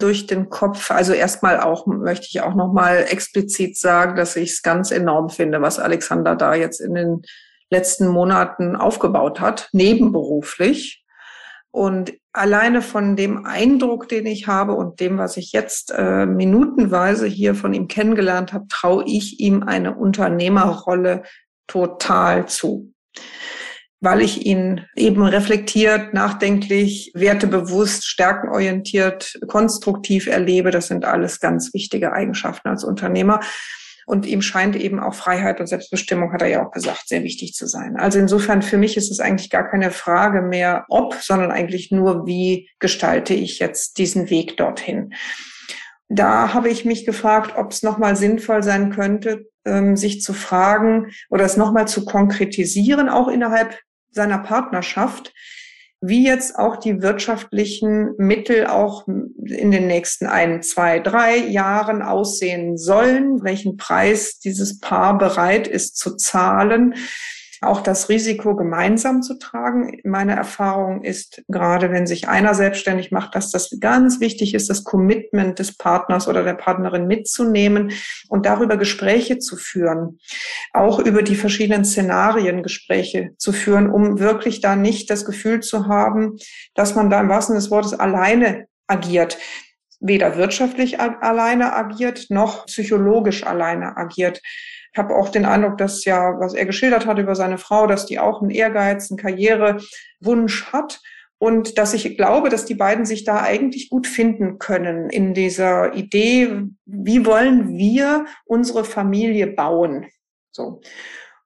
durch 0.00 0.26
den 0.26 0.50
Kopf. 0.50 0.90
Also 0.90 1.12
erstmal 1.12 1.60
auch 1.60 1.86
möchte 1.86 2.26
ich 2.28 2.40
auch 2.40 2.54
noch 2.54 2.72
mal 2.72 3.06
explizit 3.08 3.78
sagen, 3.78 4.16
dass 4.16 4.36
ich 4.36 4.50
es 4.50 4.62
ganz 4.62 4.90
enorm 4.90 5.30
finde, 5.30 5.62
was 5.62 5.78
Alexander 5.78 6.36
da 6.36 6.54
jetzt 6.54 6.80
in 6.80 6.94
den 6.94 7.22
letzten 7.70 8.08
Monaten 8.08 8.76
aufgebaut 8.76 9.40
hat, 9.40 9.68
nebenberuflich. 9.72 11.04
Und 11.70 12.12
alleine 12.32 12.82
von 12.82 13.16
dem 13.16 13.46
Eindruck, 13.46 14.08
den 14.08 14.26
ich 14.26 14.46
habe 14.46 14.74
und 14.74 15.00
dem, 15.00 15.18
was 15.18 15.36
ich 15.36 15.50
jetzt 15.52 15.90
äh, 15.90 16.24
minutenweise 16.24 17.26
hier 17.26 17.56
von 17.56 17.74
ihm 17.74 17.88
kennengelernt 17.88 18.52
habe, 18.52 18.66
traue 18.68 19.04
ich 19.06 19.40
ihm 19.40 19.64
eine 19.64 19.96
Unternehmerrolle 19.96 21.24
total 21.66 22.46
zu 22.46 22.92
weil 24.04 24.20
ich 24.20 24.44
ihn 24.44 24.82
eben 24.94 25.22
reflektiert, 25.22 26.12
nachdenklich, 26.12 27.10
wertebewusst, 27.14 28.06
stärkenorientiert, 28.06 29.38
konstruktiv 29.48 30.26
erlebe. 30.26 30.70
Das 30.70 30.88
sind 30.88 31.04
alles 31.04 31.40
ganz 31.40 31.72
wichtige 31.72 32.12
Eigenschaften 32.12 32.68
als 32.68 32.84
Unternehmer. 32.84 33.40
Und 34.06 34.26
ihm 34.26 34.42
scheint 34.42 34.76
eben 34.76 35.00
auch 35.00 35.14
Freiheit 35.14 35.60
und 35.60 35.66
Selbstbestimmung, 35.66 36.32
hat 36.34 36.42
er 36.42 36.48
ja 36.48 36.66
auch 36.66 36.70
gesagt, 36.70 37.08
sehr 37.08 37.22
wichtig 37.22 37.54
zu 37.54 37.66
sein. 37.66 37.96
Also 37.96 38.18
insofern 38.18 38.60
für 38.60 38.76
mich 38.76 38.98
ist 38.98 39.10
es 39.10 39.20
eigentlich 39.20 39.48
gar 39.48 39.66
keine 39.70 39.90
Frage 39.90 40.42
mehr, 40.42 40.84
ob, 40.90 41.14
sondern 41.14 41.50
eigentlich 41.50 41.90
nur, 41.90 42.26
wie 42.26 42.68
gestalte 42.80 43.32
ich 43.32 43.58
jetzt 43.60 43.96
diesen 43.96 44.28
Weg 44.28 44.58
dorthin. 44.58 45.14
da 46.10 46.52
habe 46.52 46.68
ich 46.68 46.84
mich 46.84 47.06
gefragt, 47.06 47.54
ob 47.56 47.72
es 47.72 47.82
nochmal 47.82 48.14
sinnvoll 48.14 48.62
sein 48.62 48.90
könnte, 48.90 49.46
ähm, 49.64 49.96
sich 49.96 50.20
zu 50.20 50.34
fragen 50.34 51.10
oder 51.30 51.44
es 51.44 51.56
nochmal 51.56 51.88
zu 51.88 52.04
konkretisieren, 52.04 53.08
auch 53.08 53.28
innerhalb 53.28 53.78
seiner 54.14 54.38
Partnerschaft, 54.38 55.32
wie 56.00 56.26
jetzt 56.26 56.58
auch 56.58 56.76
die 56.76 57.00
wirtschaftlichen 57.00 58.14
Mittel 58.18 58.66
auch 58.66 59.06
in 59.06 59.70
den 59.70 59.86
nächsten 59.86 60.26
ein, 60.26 60.62
zwei, 60.62 60.98
drei 60.98 61.36
Jahren 61.36 62.02
aussehen 62.02 62.76
sollen, 62.76 63.42
welchen 63.42 63.76
Preis 63.76 64.38
dieses 64.38 64.80
Paar 64.80 65.16
bereit 65.16 65.66
ist 65.66 65.96
zu 65.96 66.16
zahlen 66.16 66.94
auch 67.66 67.80
das 67.80 68.08
Risiko 68.08 68.56
gemeinsam 68.56 69.22
zu 69.22 69.38
tragen. 69.38 70.00
Meine 70.04 70.34
Erfahrung 70.36 71.02
ist, 71.02 71.42
gerade 71.48 71.90
wenn 71.90 72.06
sich 72.06 72.28
einer 72.28 72.54
selbstständig 72.54 73.10
macht, 73.10 73.34
dass 73.34 73.50
das 73.50 73.76
ganz 73.80 74.20
wichtig 74.20 74.54
ist, 74.54 74.70
das 74.70 74.84
Commitment 74.84 75.58
des 75.58 75.76
Partners 75.76 76.28
oder 76.28 76.42
der 76.42 76.54
Partnerin 76.54 77.06
mitzunehmen 77.06 77.92
und 78.28 78.46
darüber 78.46 78.76
Gespräche 78.76 79.38
zu 79.38 79.56
führen, 79.56 80.18
auch 80.72 80.98
über 80.98 81.22
die 81.22 81.36
verschiedenen 81.36 81.84
Szenarien 81.84 82.62
Gespräche 82.62 83.30
zu 83.38 83.52
führen, 83.52 83.90
um 83.90 84.18
wirklich 84.18 84.60
da 84.60 84.76
nicht 84.76 85.10
das 85.10 85.24
Gefühl 85.24 85.60
zu 85.60 85.86
haben, 85.88 86.36
dass 86.74 86.94
man 86.94 87.10
da 87.10 87.20
im 87.20 87.28
wahrsten 87.28 87.54
des 87.54 87.70
Wortes 87.70 87.92
alleine 87.92 88.66
agiert 88.86 89.38
weder 90.04 90.36
wirtschaftlich 90.36 91.00
alleine 91.00 91.72
agiert 91.72 92.26
noch 92.28 92.66
psychologisch 92.66 93.44
alleine 93.44 93.96
agiert. 93.96 94.42
Ich 94.94 94.98
habe 94.98 95.16
auch 95.16 95.28
den 95.28 95.44
Eindruck, 95.44 95.76
dass 95.76 96.04
ja, 96.04 96.38
was 96.38 96.54
er 96.54 96.66
geschildert 96.66 97.04
hat 97.04 97.18
über 97.18 97.34
seine 97.34 97.58
Frau, 97.58 97.88
dass 97.88 98.06
die 98.06 98.20
auch 98.20 98.40
einen 98.40 98.52
Ehrgeiz, 98.52 99.10
einen 99.10 99.18
Karrierewunsch 99.18 100.72
hat 100.72 101.00
und 101.38 101.78
dass 101.78 101.94
ich 101.94 102.16
glaube, 102.16 102.48
dass 102.48 102.64
die 102.64 102.76
beiden 102.76 103.04
sich 103.04 103.24
da 103.24 103.42
eigentlich 103.42 103.90
gut 103.90 104.06
finden 104.06 104.60
können 104.60 105.10
in 105.10 105.34
dieser 105.34 105.94
Idee, 105.94 106.62
wie 106.86 107.26
wollen 107.26 107.76
wir 107.76 108.26
unsere 108.44 108.84
Familie 108.84 109.48
bauen? 109.48 110.06
So. 110.52 110.80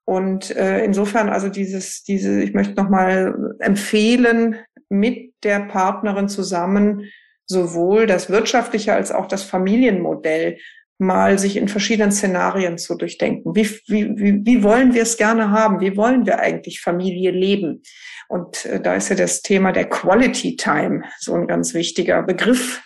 Und 0.04 0.54
äh, 0.54 0.84
insofern 0.84 1.30
also 1.30 1.48
dieses, 1.48 2.04
diese, 2.04 2.42
ich 2.42 2.52
möchte 2.52 2.74
nochmal 2.74 3.56
empfehlen, 3.60 4.56
mit 4.90 5.32
der 5.42 5.60
Partnerin 5.60 6.28
zusammen 6.28 7.06
sowohl 7.46 8.06
das 8.06 8.28
wirtschaftliche 8.28 8.92
als 8.92 9.10
auch 9.10 9.26
das 9.26 9.42
Familienmodell 9.42 10.58
mal 10.98 11.38
sich 11.38 11.56
in 11.56 11.68
verschiedenen 11.68 12.12
Szenarien 12.12 12.76
zu 12.76 12.96
durchdenken. 12.96 13.54
Wie, 13.54 13.68
wie, 13.86 14.16
wie, 14.16 14.44
wie 14.44 14.62
wollen 14.62 14.94
wir 14.94 15.02
es 15.02 15.16
gerne 15.16 15.50
haben? 15.50 15.80
Wie 15.80 15.96
wollen 15.96 16.26
wir 16.26 16.40
eigentlich 16.40 16.80
Familie 16.80 17.30
leben? 17.30 17.82
Und 18.28 18.66
äh, 18.66 18.80
da 18.80 18.94
ist 18.94 19.08
ja 19.08 19.16
das 19.16 19.42
Thema 19.42 19.72
der 19.72 19.88
Quality 19.88 20.56
Time 20.56 21.04
so 21.18 21.34
ein 21.34 21.46
ganz 21.46 21.72
wichtiger 21.72 22.22
Begriff 22.22 22.82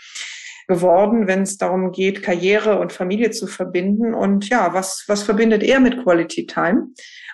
geworden, 0.68 1.26
wenn 1.26 1.42
es 1.42 1.56
darum 1.56 1.90
geht, 1.90 2.22
Karriere 2.22 2.78
und 2.78 2.92
Familie 2.92 3.30
zu 3.30 3.46
verbinden. 3.46 4.14
Und 4.14 4.48
ja, 4.48 4.72
was, 4.74 5.04
was 5.08 5.22
verbindet 5.22 5.62
er 5.62 5.80
mit 5.80 6.02
Quality 6.02 6.46
Time? 6.46 6.88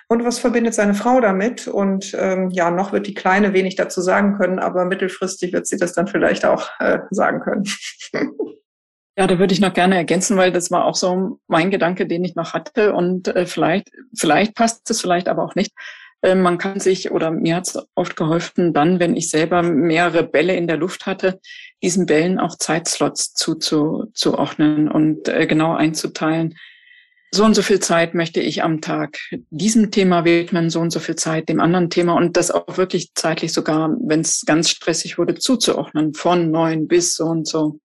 Und 0.07 0.25
was 0.25 0.39
verbindet 0.39 0.73
seine 0.73 0.95
Frau 0.95 1.21
damit? 1.21 1.67
Und 1.67 2.15
ähm, 2.19 2.49
ja, 2.49 2.71
noch 2.71 2.91
wird 2.91 3.05
die 3.05 3.13
Kleine 3.13 3.53
wenig 3.53 3.75
dazu 3.75 4.01
sagen 4.01 4.37
können, 4.37 4.57
aber 4.57 4.85
mittelfristig 4.85 5.53
wird 5.53 5.67
sie 5.67 5.77
das 5.77 5.93
dann 5.93 6.07
vielleicht 6.07 6.45
auch 6.45 6.67
äh, 6.79 6.99
sagen 7.11 7.41
können. 7.41 7.65
Ja, 9.19 9.27
da 9.27 9.37
würde 9.37 9.53
ich 9.53 9.59
noch 9.59 9.73
gerne 9.73 9.97
ergänzen, 9.97 10.37
weil 10.37 10.53
das 10.53 10.71
war 10.71 10.85
auch 10.85 10.95
so 10.95 11.41
mein 11.47 11.71
Gedanke, 11.71 12.07
den 12.07 12.23
ich 12.23 12.35
noch 12.35 12.53
hatte. 12.53 12.93
Und 12.93 13.27
äh, 13.27 13.45
vielleicht, 13.45 13.91
vielleicht 14.15 14.55
passt 14.55 14.89
es, 14.89 15.01
vielleicht 15.01 15.27
aber 15.27 15.43
auch 15.43 15.55
nicht. 15.55 15.73
Äh, 16.21 16.35
man 16.35 16.57
kann 16.57 16.79
sich, 16.79 17.11
oder 17.11 17.29
mir 17.29 17.57
hat 17.57 17.67
es 17.67 17.77
oft 17.95 18.15
geholfen, 18.15 18.71
dann, 18.73 19.01
wenn 19.01 19.17
ich 19.17 19.29
selber 19.29 19.61
mehrere 19.61 20.23
Bälle 20.23 20.55
in 20.55 20.67
der 20.67 20.77
Luft 20.77 21.05
hatte, 21.05 21.41
diesen 21.83 22.05
Bällen 22.05 22.39
auch 22.39 22.55
Zeitslots 22.55 23.33
zuzuordnen 23.33 24.89
und 24.89 25.27
äh, 25.27 25.47
genau 25.47 25.75
einzuteilen. 25.75 26.55
So 27.29 27.43
und 27.43 27.55
so 27.55 27.61
viel 27.61 27.81
Zeit 27.81 28.13
möchte 28.13 28.39
ich 28.39 28.63
am 28.63 28.79
Tag 28.79 29.17
diesem 29.49 29.91
Thema 29.91 30.23
widmen, 30.23 30.69
so 30.69 30.79
und 30.79 30.91
so 30.91 31.01
viel 31.01 31.17
Zeit 31.17 31.49
dem 31.49 31.59
anderen 31.59 31.89
Thema 31.89 32.13
und 32.13 32.37
das 32.37 32.51
auch 32.51 32.77
wirklich 32.77 33.11
zeitlich 33.15 33.51
sogar, 33.51 33.93
wenn 33.99 34.21
es 34.21 34.43
ganz 34.45 34.69
stressig 34.69 35.17
wurde, 35.17 35.35
zuzuordnen, 35.35 36.13
von 36.13 36.51
neun 36.51 36.87
bis 36.87 37.15
so 37.15 37.25
und 37.25 37.45
so 37.45 37.81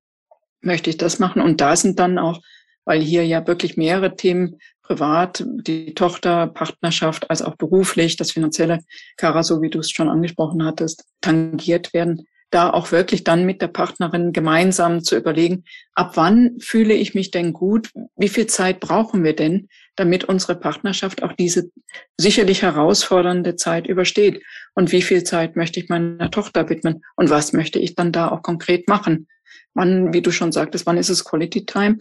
möchte 0.64 0.90
ich 0.90 0.96
das 0.96 1.18
machen. 1.18 1.42
Und 1.42 1.60
da 1.60 1.76
sind 1.76 1.98
dann 1.98 2.18
auch, 2.18 2.40
weil 2.84 3.00
hier 3.00 3.26
ja 3.26 3.46
wirklich 3.46 3.76
mehrere 3.76 4.16
Themen 4.16 4.58
privat, 4.82 5.44
die 5.46 5.94
Tochter, 5.94 6.46
Partnerschaft, 6.46 7.30
als 7.30 7.42
auch 7.42 7.56
beruflich, 7.56 8.16
das 8.16 8.32
finanzielle 8.32 8.80
Kara, 9.16 9.42
so 9.42 9.62
wie 9.62 9.70
du 9.70 9.78
es 9.80 9.90
schon 9.90 10.08
angesprochen 10.08 10.64
hattest, 10.64 11.06
tangiert 11.22 11.94
werden, 11.94 12.26
da 12.50 12.70
auch 12.70 12.92
wirklich 12.92 13.24
dann 13.24 13.44
mit 13.44 13.60
der 13.60 13.68
Partnerin 13.68 14.32
gemeinsam 14.32 15.02
zu 15.02 15.16
überlegen, 15.16 15.64
ab 15.94 16.12
wann 16.14 16.56
fühle 16.60 16.94
ich 16.94 17.14
mich 17.14 17.32
denn 17.32 17.52
gut? 17.52 17.90
Wie 18.16 18.28
viel 18.28 18.46
Zeit 18.46 18.78
brauchen 18.78 19.24
wir 19.24 19.34
denn, 19.34 19.68
damit 19.96 20.24
unsere 20.24 20.54
Partnerschaft 20.54 21.24
auch 21.24 21.32
diese 21.32 21.70
sicherlich 22.16 22.62
herausfordernde 22.62 23.56
Zeit 23.56 23.88
übersteht? 23.88 24.40
Und 24.74 24.92
wie 24.92 25.02
viel 25.02 25.24
Zeit 25.24 25.56
möchte 25.56 25.80
ich 25.80 25.88
meiner 25.88 26.30
Tochter 26.30 26.68
widmen? 26.68 27.02
Und 27.16 27.28
was 27.28 27.52
möchte 27.52 27.80
ich 27.80 27.96
dann 27.96 28.12
da 28.12 28.28
auch 28.28 28.42
konkret 28.42 28.86
machen? 28.86 29.26
Wann, 29.74 30.12
wie 30.12 30.22
du 30.22 30.30
schon 30.30 30.52
sagtest, 30.52 30.86
wann 30.86 30.98
ist 30.98 31.08
es 31.08 31.24
Quality 31.24 31.66
Time? 31.66 31.98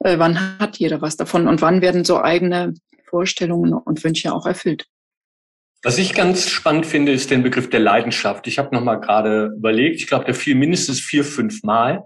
Äh, 0.00 0.18
wann 0.18 0.58
hat 0.58 0.78
jeder 0.78 1.00
was 1.00 1.16
davon? 1.16 1.48
Und 1.48 1.62
wann 1.62 1.80
werden 1.80 2.04
so 2.04 2.20
eigene 2.20 2.74
Vorstellungen 3.04 3.72
und 3.72 4.02
Wünsche 4.04 4.32
auch 4.32 4.46
erfüllt? 4.46 4.86
Was 5.84 5.98
ich 5.98 6.14
ganz 6.14 6.48
spannend 6.48 6.86
finde, 6.86 7.12
ist 7.12 7.30
den 7.30 7.42
Begriff 7.42 7.68
der 7.68 7.80
Leidenschaft. 7.80 8.46
Ich 8.46 8.58
habe 8.58 8.74
noch 8.74 8.84
mal 8.84 8.96
gerade 8.96 9.52
überlegt, 9.56 9.96
ich 9.96 10.06
glaube, 10.06 10.24
der 10.24 10.34
fiel 10.34 10.54
mindestens 10.54 11.00
vier, 11.00 11.24
fünf 11.24 11.62
Mal 11.64 12.04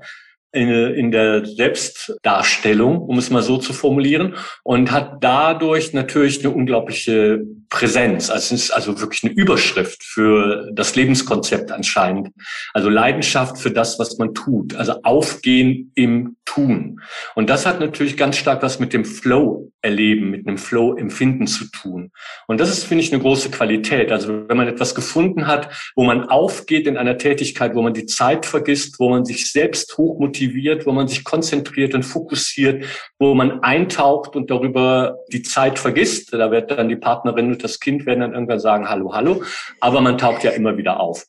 in, 0.56 0.68
in 0.70 1.10
der 1.10 1.44
Selbstdarstellung, 1.44 2.98
um 2.98 3.18
es 3.18 3.30
mal 3.30 3.42
so 3.42 3.58
zu 3.58 3.72
formulieren, 3.72 4.34
und 4.64 4.90
hat 4.90 5.18
dadurch 5.20 5.92
natürlich 5.92 6.44
eine 6.44 6.54
unglaubliche 6.54 7.40
Präsenz. 7.68 8.30
Also 8.30 8.54
es 8.54 8.64
ist 8.64 8.70
also 8.70 9.00
wirklich 9.00 9.24
eine 9.24 9.32
Überschrift 9.34 10.02
für 10.02 10.70
das 10.72 10.96
Lebenskonzept 10.96 11.70
anscheinend. 11.70 12.28
Also 12.72 12.88
Leidenschaft 12.88 13.58
für 13.58 13.70
das, 13.70 13.98
was 13.98 14.18
man 14.18 14.34
tut. 14.34 14.74
Also 14.74 15.00
Aufgehen 15.02 15.92
im 15.94 16.36
Tun. 16.44 17.00
Und 17.34 17.50
das 17.50 17.66
hat 17.66 17.80
natürlich 17.80 18.16
ganz 18.16 18.36
stark 18.36 18.62
was 18.62 18.78
mit 18.78 18.92
dem 18.92 19.04
Flow 19.04 19.70
erleben, 19.86 20.30
mit 20.30 20.46
einem 20.46 20.58
Flow-Empfinden 20.58 21.46
zu 21.46 21.70
tun. 21.70 22.10
Und 22.48 22.60
das 22.60 22.70
ist, 22.70 22.84
finde 22.84 23.04
ich, 23.04 23.12
eine 23.12 23.22
große 23.22 23.50
Qualität. 23.50 24.10
Also 24.10 24.48
wenn 24.48 24.56
man 24.56 24.66
etwas 24.66 24.94
gefunden 24.96 25.46
hat, 25.46 25.72
wo 25.94 26.02
man 26.02 26.28
aufgeht 26.28 26.88
in 26.88 26.96
einer 26.96 27.18
Tätigkeit, 27.18 27.76
wo 27.76 27.82
man 27.82 27.94
die 27.94 28.06
Zeit 28.06 28.46
vergisst, 28.46 28.98
wo 28.98 29.08
man 29.08 29.24
sich 29.24 29.50
selbst 29.50 29.96
hochmotiviert, 29.96 30.86
wo 30.86 30.92
man 30.92 31.06
sich 31.06 31.22
konzentriert 31.22 31.94
und 31.94 32.02
fokussiert, 32.02 32.84
wo 33.20 33.34
man 33.34 33.60
eintaucht 33.60 34.34
und 34.34 34.50
darüber 34.50 35.18
die 35.32 35.42
Zeit 35.42 35.78
vergisst. 35.78 36.32
Da 36.32 36.50
wird 36.50 36.72
dann 36.72 36.88
die 36.88 36.96
Partnerin 36.96 37.52
und 37.52 37.62
das 37.62 37.78
Kind 37.78 38.04
werden 38.06 38.20
dann 38.20 38.34
irgendwann 38.34 38.60
sagen, 38.60 38.88
hallo, 38.88 39.14
hallo. 39.14 39.44
Aber 39.80 40.00
man 40.00 40.18
taucht 40.18 40.42
ja 40.42 40.50
immer 40.50 40.76
wieder 40.76 40.98
auf. 40.98 41.24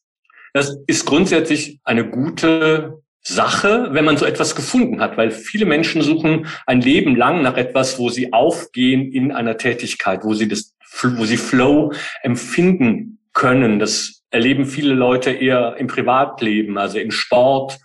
Das 0.54 0.76
ist 0.88 1.06
grundsätzlich 1.06 1.80
eine 1.84 2.10
gute 2.10 3.04
Sache, 3.28 3.90
wenn 3.92 4.06
man 4.06 4.16
so 4.16 4.26
etwas 4.26 4.56
gefunden 4.56 5.02
hat, 5.02 5.18
weil 5.18 5.32
viele 5.32 5.66
Menschen 5.66 6.02
suchen 6.02 6.48
ein 6.66 6.80
Leben 6.80 7.16
lang 7.16 7.42
nach 7.42 7.58
etwas, 7.58 8.00
wo 8.00 8.10
sie 8.10 8.32
aufgehen 8.32 9.12
in 9.12 9.34
einer 9.34 9.58
Tätigkeit, 9.58 10.24
wo 10.24 10.34
sie 10.34 10.48
das, 10.48 10.74
wo 11.02 11.26
sie 11.26 11.36
Flow 11.36 11.92
empfinden 12.22 13.20
können. 13.34 13.80
Das 13.80 14.24
erleben 14.30 14.66
viele 14.66 14.94
Leute 14.94 15.32
eher 15.32 15.76
im 15.78 15.88
Privatleben, 15.88 16.78
also 16.78 17.00
im 17.00 17.12
Sport, 17.12 17.78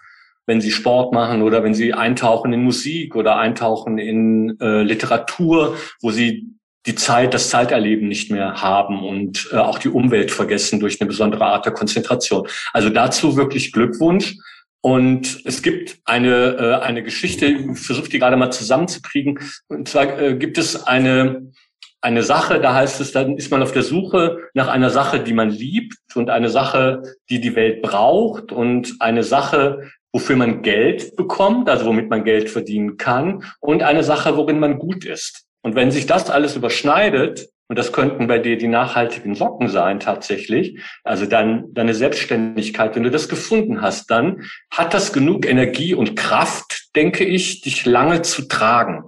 wenn 0.47 0.61
sie 0.61 0.71
Sport 0.71 1.13
machen 1.13 1.43
oder 1.43 1.65
wenn 1.65 1.75
sie 1.75 1.93
eintauchen 1.93 2.53
in 2.53 2.63
Musik 2.63 3.17
oder 3.17 3.37
eintauchen 3.37 3.99
in 3.99 4.59
äh, 4.61 4.83
Literatur, 4.83 5.77
wo 6.01 6.11
sie 6.13 6.53
die 6.87 6.95
Zeit, 6.95 7.35
das 7.35 7.49
Zeiterleben 7.49 8.09
nicht 8.09 8.31
mehr 8.31 8.63
haben 8.63 9.05
und 9.05 9.49
äh, 9.53 9.57
auch 9.57 9.79
die 9.79 9.89
Umwelt 9.89 10.31
vergessen 10.31 10.79
durch 10.79 11.01
eine 11.01 11.09
besondere 11.09 11.45
Art 11.45 11.65
der 11.65 11.73
Konzentration. 11.73 12.47
Also 12.73 12.91
dazu 12.91 13.37
wirklich 13.37 13.73
Glückwunsch. 13.73 14.37
Und 14.83 15.43
es 15.45 15.63
gibt 15.63 15.99
eine, 16.05 16.57
äh, 16.59 16.85
eine 16.85 17.03
Geschichte, 17.05 17.47
ich 17.47 17.79
versuche 17.79 18.09
die 18.09 18.19
gerade 18.19 18.37
mal 18.37 18.51
zusammenzukriegen. 18.51 19.39
Und 19.69 19.89
zwar 19.89 20.21
äh, 20.21 20.35
gibt 20.35 20.59
es 20.59 20.87
eine, 20.87 21.53
eine 22.01 22.25
Sache, 22.25 22.61
da 22.61 22.75
heißt 22.75 23.01
es, 23.01 23.13
dann 23.13 23.37
ist 23.37 23.53
man 23.53 23.63
auf 23.63 23.71
der 23.71 23.85
Suche 23.85 24.39
nach 24.55 24.67
einer 24.67 24.91
Sache, 24.91 25.21
die 25.21 25.33
man 25.33 25.51
liebt 25.51 25.99
und 26.17 26.31
eine 26.31 26.49
Sache, 26.49 27.03
die 27.31 27.41
die 27.41 27.55
Welt 27.55 27.81
braucht 27.81 28.51
und 28.51 28.97
eine 28.99 29.23
Sache, 29.23 29.89
wofür 30.13 30.35
man 30.35 30.63
Geld 30.63 31.15
bekommt, 31.15 31.71
also 31.71 31.87
womit 31.87 32.11
man 32.11 32.25
Geld 32.25 32.51
verdienen 32.51 32.97
kann 32.97 33.45
und 33.61 33.85
eine 33.85 34.03
Sache, 34.03 34.37
worin 34.37 34.59
man 34.59 34.79
gut 34.79 35.05
ist. 35.05 35.47
Und 35.63 35.77
wenn 35.77 35.93
sich 35.93 36.07
das 36.07 36.29
alles 36.29 36.57
überschneidet, 36.57 37.49
und 37.69 37.79
das 37.79 37.93
könnten 37.93 38.27
bei 38.27 38.39
dir 38.39 38.59
die 38.59 38.69
nachhaltigen 38.69 39.35
Socken 39.35 39.69
sein 39.69 40.01
tatsächlich. 40.01 40.81
Also 41.05 41.27
dann 41.27 41.73
deine 41.73 41.95
Selbstständigkeit. 41.95 42.95
Wenn 42.95 43.05
du 43.05 43.11
das 43.11 43.29
gefunden 43.29 43.81
hast, 43.81 44.11
dann 44.11 44.43
hat 44.71 44.93
das 44.95 45.13
genug 45.13 45.47
Energie 45.47 45.95
und 45.95 46.15
Kraft, 46.15 46.89
denke 46.95 47.25
ich, 47.25 47.63
dich 47.63 47.87
lange 47.87 48.23
zu 48.23 48.47
tragen. 48.49 49.05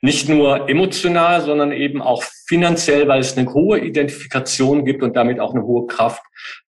Nicht 0.00 0.28
nur 0.28 0.68
emotional, 0.68 1.42
sondern 1.42 1.72
eben 1.72 2.00
auch 2.00 2.22
finanziell, 2.46 3.06
weil 3.08 3.20
es 3.20 3.36
eine 3.36 3.52
hohe 3.52 3.78
Identifikation 3.78 4.84
gibt 4.84 5.02
und 5.02 5.16
damit 5.16 5.38
auch 5.38 5.54
eine 5.54 5.64
hohe 5.64 5.86
Kraft 5.86 6.22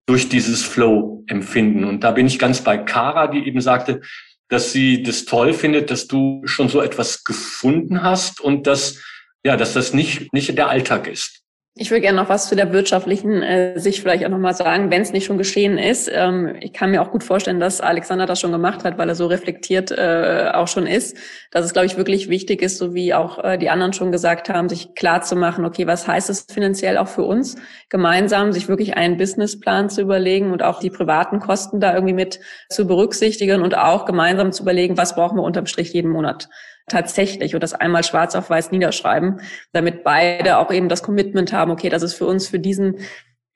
durch 0.08 0.30
dieses 0.30 0.64
Flow-Empfinden. 0.64 1.84
Und 1.84 2.04
da 2.04 2.12
bin 2.12 2.26
ich 2.26 2.40
ganz 2.40 2.62
bei 2.62 2.80
Kara, 2.80 3.28
die 3.28 3.46
eben 3.46 3.62
sagte, 3.62 4.02
dass 4.48 4.72
sie 4.72 5.04
das 5.04 5.26
toll 5.26 5.54
findet, 5.54 5.92
dass 5.92 6.08
du 6.08 6.42
schon 6.46 6.70
so 6.70 6.82
etwas 6.82 7.24
gefunden 7.24 8.02
hast 8.02 8.42
und 8.42 8.66
dass, 8.66 9.04
ja, 9.44 9.58
dass 9.58 9.74
das 9.74 9.94
nicht, 9.94 10.34
nicht 10.34 10.58
der 10.58 10.70
Alltag 10.70 11.08
ist. 11.08 11.44
Ich 11.82 11.92
würde 11.92 12.02
gerne 12.02 12.18
noch 12.18 12.28
was 12.28 12.50
zu 12.50 12.58
der 12.58 12.74
wirtschaftlichen 12.74 13.42
äh, 13.42 13.80
Sicht 13.80 14.02
vielleicht 14.02 14.26
auch 14.26 14.30
nochmal 14.30 14.54
sagen, 14.54 14.92
wenn 14.92 15.02
es 15.02 15.14
nicht 15.14 15.26
schon 15.26 15.38
geschehen 15.38 15.78
ist. 15.78 16.12
Ähm, 16.14 16.58
ich 16.60 16.74
kann 16.74 16.92
mir 16.92 17.02
auch 17.02 17.12
gut 17.12 17.24
vorstellen, 17.24 17.62
dass 17.62 17.80
Alexander 17.80 18.26
das 18.26 18.42
schon 18.42 18.52
gemacht 18.52 18.84
hat, 18.84 18.98
weil 18.98 19.08
er 19.08 19.16
so 19.16 19.28
reflektiert 19.28 19.90
äh, 19.92 20.52
auch 20.54 20.68
schon 20.68 20.86
ist. 20.86 21.16
Dass 21.52 21.64
es, 21.64 21.72
glaube 21.72 21.86
ich, 21.86 21.96
wirklich 21.96 22.28
wichtig 22.28 22.62
ist, 22.62 22.80
so 22.80 22.94
wie 22.94 23.14
auch 23.14 23.42
äh, 23.42 23.58
die 23.58 23.70
anderen 23.70 23.94
schon 23.94 24.12
gesagt 24.12 24.50
haben, 24.50 24.68
sich 24.68 24.94
klar 24.94 25.22
zu 25.22 25.38
machen, 25.38 25.64
okay, 25.64 25.88
was 25.88 26.06
heißt 26.06 26.30
es 26.30 26.48
finanziell 26.52 26.98
auch 26.98 27.08
für 27.08 27.24
uns, 27.24 27.56
gemeinsam 27.88 28.52
sich 28.52 28.68
wirklich 28.68 28.98
einen 28.98 29.16
Businessplan 29.16 29.90
zu 29.90 30.02
überlegen 30.02 30.52
und 30.52 30.64
auch 30.64 30.82
die 30.82 30.90
privaten 30.90 31.40
Kosten 31.40 31.80
da 31.80 31.94
irgendwie 31.94 32.14
mit 32.14 32.42
zu 32.70 32.88
berücksichtigen 32.88 33.62
und 33.62 33.78
auch 33.78 34.04
gemeinsam 34.04 34.52
zu 34.52 34.64
überlegen, 34.64 34.98
was 34.98 35.16
brauchen 35.16 35.38
wir 35.38 35.44
unterm 35.44 35.66
Strich 35.66 35.94
jeden 35.94 36.12
Monat 36.12 36.50
tatsächlich 36.90 37.54
und 37.54 37.64
das 37.64 37.74
einmal 37.74 38.04
schwarz 38.04 38.36
auf 38.36 38.50
weiß 38.50 38.72
niederschreiben, 38.72 39.42
damit 39.72 40.04
beide 40.04 40.58
auch 40.58 40.72
eben 40.72 40.90
das 40.90 41.04
Commitment 41.04 41.54
haben, 41.54 41.72
okay, 41.72 41.90
das 41.90 42.04
ist 42.04 42.16
für 42.16 42.26
uns 42.26 42.48
für 42.48 42.60
diesen 42.60 42.98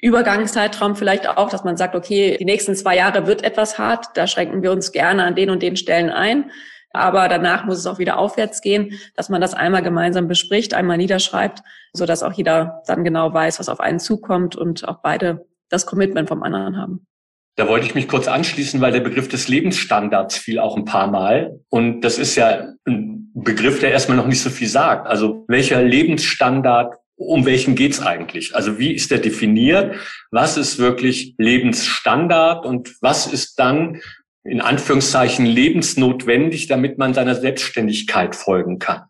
Übergangszeitraum 0.03 0.95
vielleicht 0.95 1.29
auch, 1.29 1.49
dass 1.49 1.63
man 1.63 1.77
sagt, 1.77 1.95
okay, 1.95 2.35
die 2.37 2.45
nächsten 2.45 2.75
zwei 2.75 2.97
Jahre 2.97 3.25
wird 3.25 3.43
etwas 3.43 3.77
hart, 3.77 4.07
da 4.15 4.27
schränken 4.27 4.61
wir 4.61 4.71
uns 4.71 4.91
gerne 4.91 5.23
an 5.23 5.35
den 5.35 5.49
und 5.49 5.63
den 5.63 5.77
Stellen 5.77 6.09
ein. 6.09 6.51
Aber 6.91 7.27
danach 7.27 7.65
muss 7.65 7.79
es 7.79 7.87
auch 7.87 7.99
wieder 7.99 8.19
aufwärts 8.19 8.61
gehen, 8.61 8.99
dass 9.15 9.29
man 9.29 9.41
das 9.41 9.53
einmal 9.53 9.81
gemeinsam 9.81 10.27
bespricht, 10.27 10.73
einmal 10.73 10.97
niederschreibt, 10.97 11.63
so 11.93 12.05
dass 12.05 12.21
auch 12.21 12.33
jeder 12.33 12.83
dann 12.85 13.03
genau 13.03 13.33
weiß, 13.33 13.59
was 13.59 13.69
auf 13.69 13.79
einen 13.79 13.99
zukommt 13.99 14.55
und 14.55 14.87
auch 14.87 14.97
beide 15.01 15.47
das 15.69 15.85
Commitment 15.85 16.29
vom 16.29 16.43
anderen 16.43 16.77
haben. 16.77 17.07
Da 17.55 17.67
wollte 17.67 17.85
ich 17.85 17.93
mich 17.93 18.07
kurz 18.07 18.27
anschließen, 18.27 18.81
weil 18.81 18.91
der 18.91 19.01
Begriff 19.01 19.27
des 19.27 19.47
Lebensstandards 19.47 20.37
fiel 20.37 20.59
auch 20.59 20.75
ein 20.75 20.85
paar 20.85 21.07
Mal. 21.07 21.59
Und 21.69 22.01
das 22.01 22.17
ist 22.17 22.35
ja 22.35 22.73
ein 22.85 23.31
Begriff, 23.35 23.79
der 23.79 23.91
erstmal 23.91 24.17
noch 24.17 24.27
nicht 24.27 24.41
so 24.41 24.49
viel 24.49 24.67
sagt. 24.67 25.07
Also 25.07 25.45
welcher 25.47 25.81
Lebensstandard, 25.83 26.95
um 27.15 27.45
welchen 27.45 27.75
geht's 27.75 28.01
eigentlich? 28.01 28.55
Also 28.55 28.79
wie 28.79 28.93
ist 28.93 29.11
der 29.11 29.19
definiert? 29.19 29.95
Was 30.31 30.57
ist 30.57 30.79
wirklich 30.79 31.35
Lebensstandard 31.37 32.65
und 32.65 32.95
was 33.01 33.27
ist 33.27 33.59
dann 33.59 34.01
in 34.43 34.59
Anführungszeichen 34.59 35.45
lebensnotwendig, 35.45 36.67
damit 36.67 36.97
man 36.97 37.13
seiner 37.13 37.35
Selbstständigkeit 37.35 38.35
folgen 38.35 38.79
kann? 38.79 39.03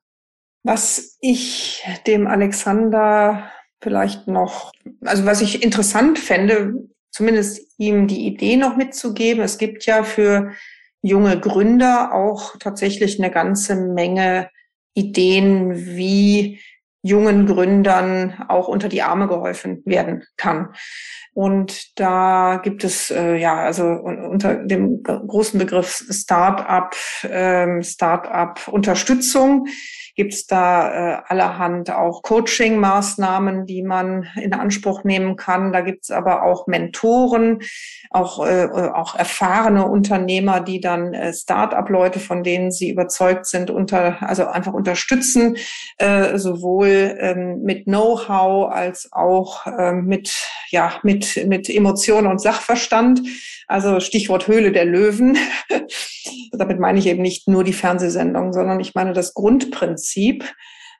Was 0.64 1.18
ich 1.22 1.84
dem 2.08 2.28
Alexander 2.28 3.52
vielleicht 3.82 4.28
noch, 4.28 4.72
also 5.02 5.26
was 5.26 5.42
ich 5.42 5.64
interessant 5.64 6.20
fände, 6.20 6.88
zumindest 7.14 7.62
ihm 7.78 8.08
die 8.08 8.26
Idee 8.26 8.58
noch 8.58 8.76
mitzugeben. 8.76 9.44
Es 9.44 9.58
gibt 9.58 9.86
ja 9.86 10.04
für 10.04 10.52
junge 11.02 11.40
Gründer 11.40 12.14
auch 12.14 12.58
tatsächlich 12.60 13.20
eine 13.20 13.32
ganze 13.32 13.76
Menge 13.76 14.50
Ideen, 14.96 15.96
wie 15.96 16.60
jungen 17.04 17.46
Gründern 17.46 18.46
auch 18.48 18.68
unter 18.68 18.88
die 18.88 19.02
Arme 19.02 19.28
geholfen 19.28 19.82
werden 19.86 20.24
kann. 20.38 20.74
Und 21.34 22.00
da 22.00 22.62
gibt 22.64 22.84
es 22.84 23.12
äh, 23.12 23.36
ja 23.36 23.56
also 23.56 23.86
unter 23.86 24.56
dem 24.56 25.04
großen 25.04 25.60
Begriff 25.60 26.06
Start-up, 26.10 26.96
ähm, 27.24 27.84
Start-up 27.84 28.68
Unterstützung 28.70 29.68
gibt 30.16 30.34
es 30.34 30.46
da 30.46 30.90
äh, 30.92 31.22
allerhand 31.28 31.92
auch 31.92 32.22
Coaching-Maßnahmen, 32.22 33.66
die 33.66 33.84
man 33.84 34.28
in 34.36 34.54
Anspruch 34.54 35.04
nehmen 35.04 35.36
kann. 35.36 35.74
Da 35.74 35.82
gibt 35.82 36.04
es 36.04 36.12
aber 36.12 36.44
auch 36.44 36.68
Mentoren, 36.68 37.60
auch, 38.12 38.46
äh, 38.46 38.68
auch 38.94 39.16
erfahrene 39.16 39.88
Unternehmer, 39.88 40.60
die 40.60 40.80
dann 40.80 41.14
äh, 41.14 41.34
Start-up-Leute, 41.34 42.20
von 42.20 42.44
denen 42.44 42.72
sie 42.72 42.92
überzeugt 42.92 43.48
sind, 43.48 43.72
unter, 43.72 44.22
also 44.22 44.46
einfach 44.46 44.74
unterstützen, 44.74 45.58
äh, 45.98 46.38
sowohl 46.38 47.18
ähm, 47.20 47.62
mit 47.64 47.86
Know-how 47.86 48.72
als 48.72 49.10
auch 49.12 49.66
äh, 49.66 49.94
mit, 49.94 50.32
ja, 50.74 51.00
mit, 51.04 51.46
mit 51.48 51.70
Emotionen 51.70 52.28
und 52.28 52.42
Sachverstand. 52.42 53.22
Also 53.68 54.00
Stichwort 54.00 54.48
Höhle 54.48 54.72
der 54.72 54.86
Löwen. 54.86 55.38
Damit 56.52 56.80
meine 56.80 57.00
ich 57.00 57.06
eben 57.06 57.22
nicht 57.22 57.48
nur 57.48 57.64
die 57.64 57.74
Fernsehsendung, 57.74 58.54
sondern 58.54 58.80
ich 58.80 58.96
meine 58.96 59.14
das 59.14 59.36
Grundprinzip. 59.36 60.44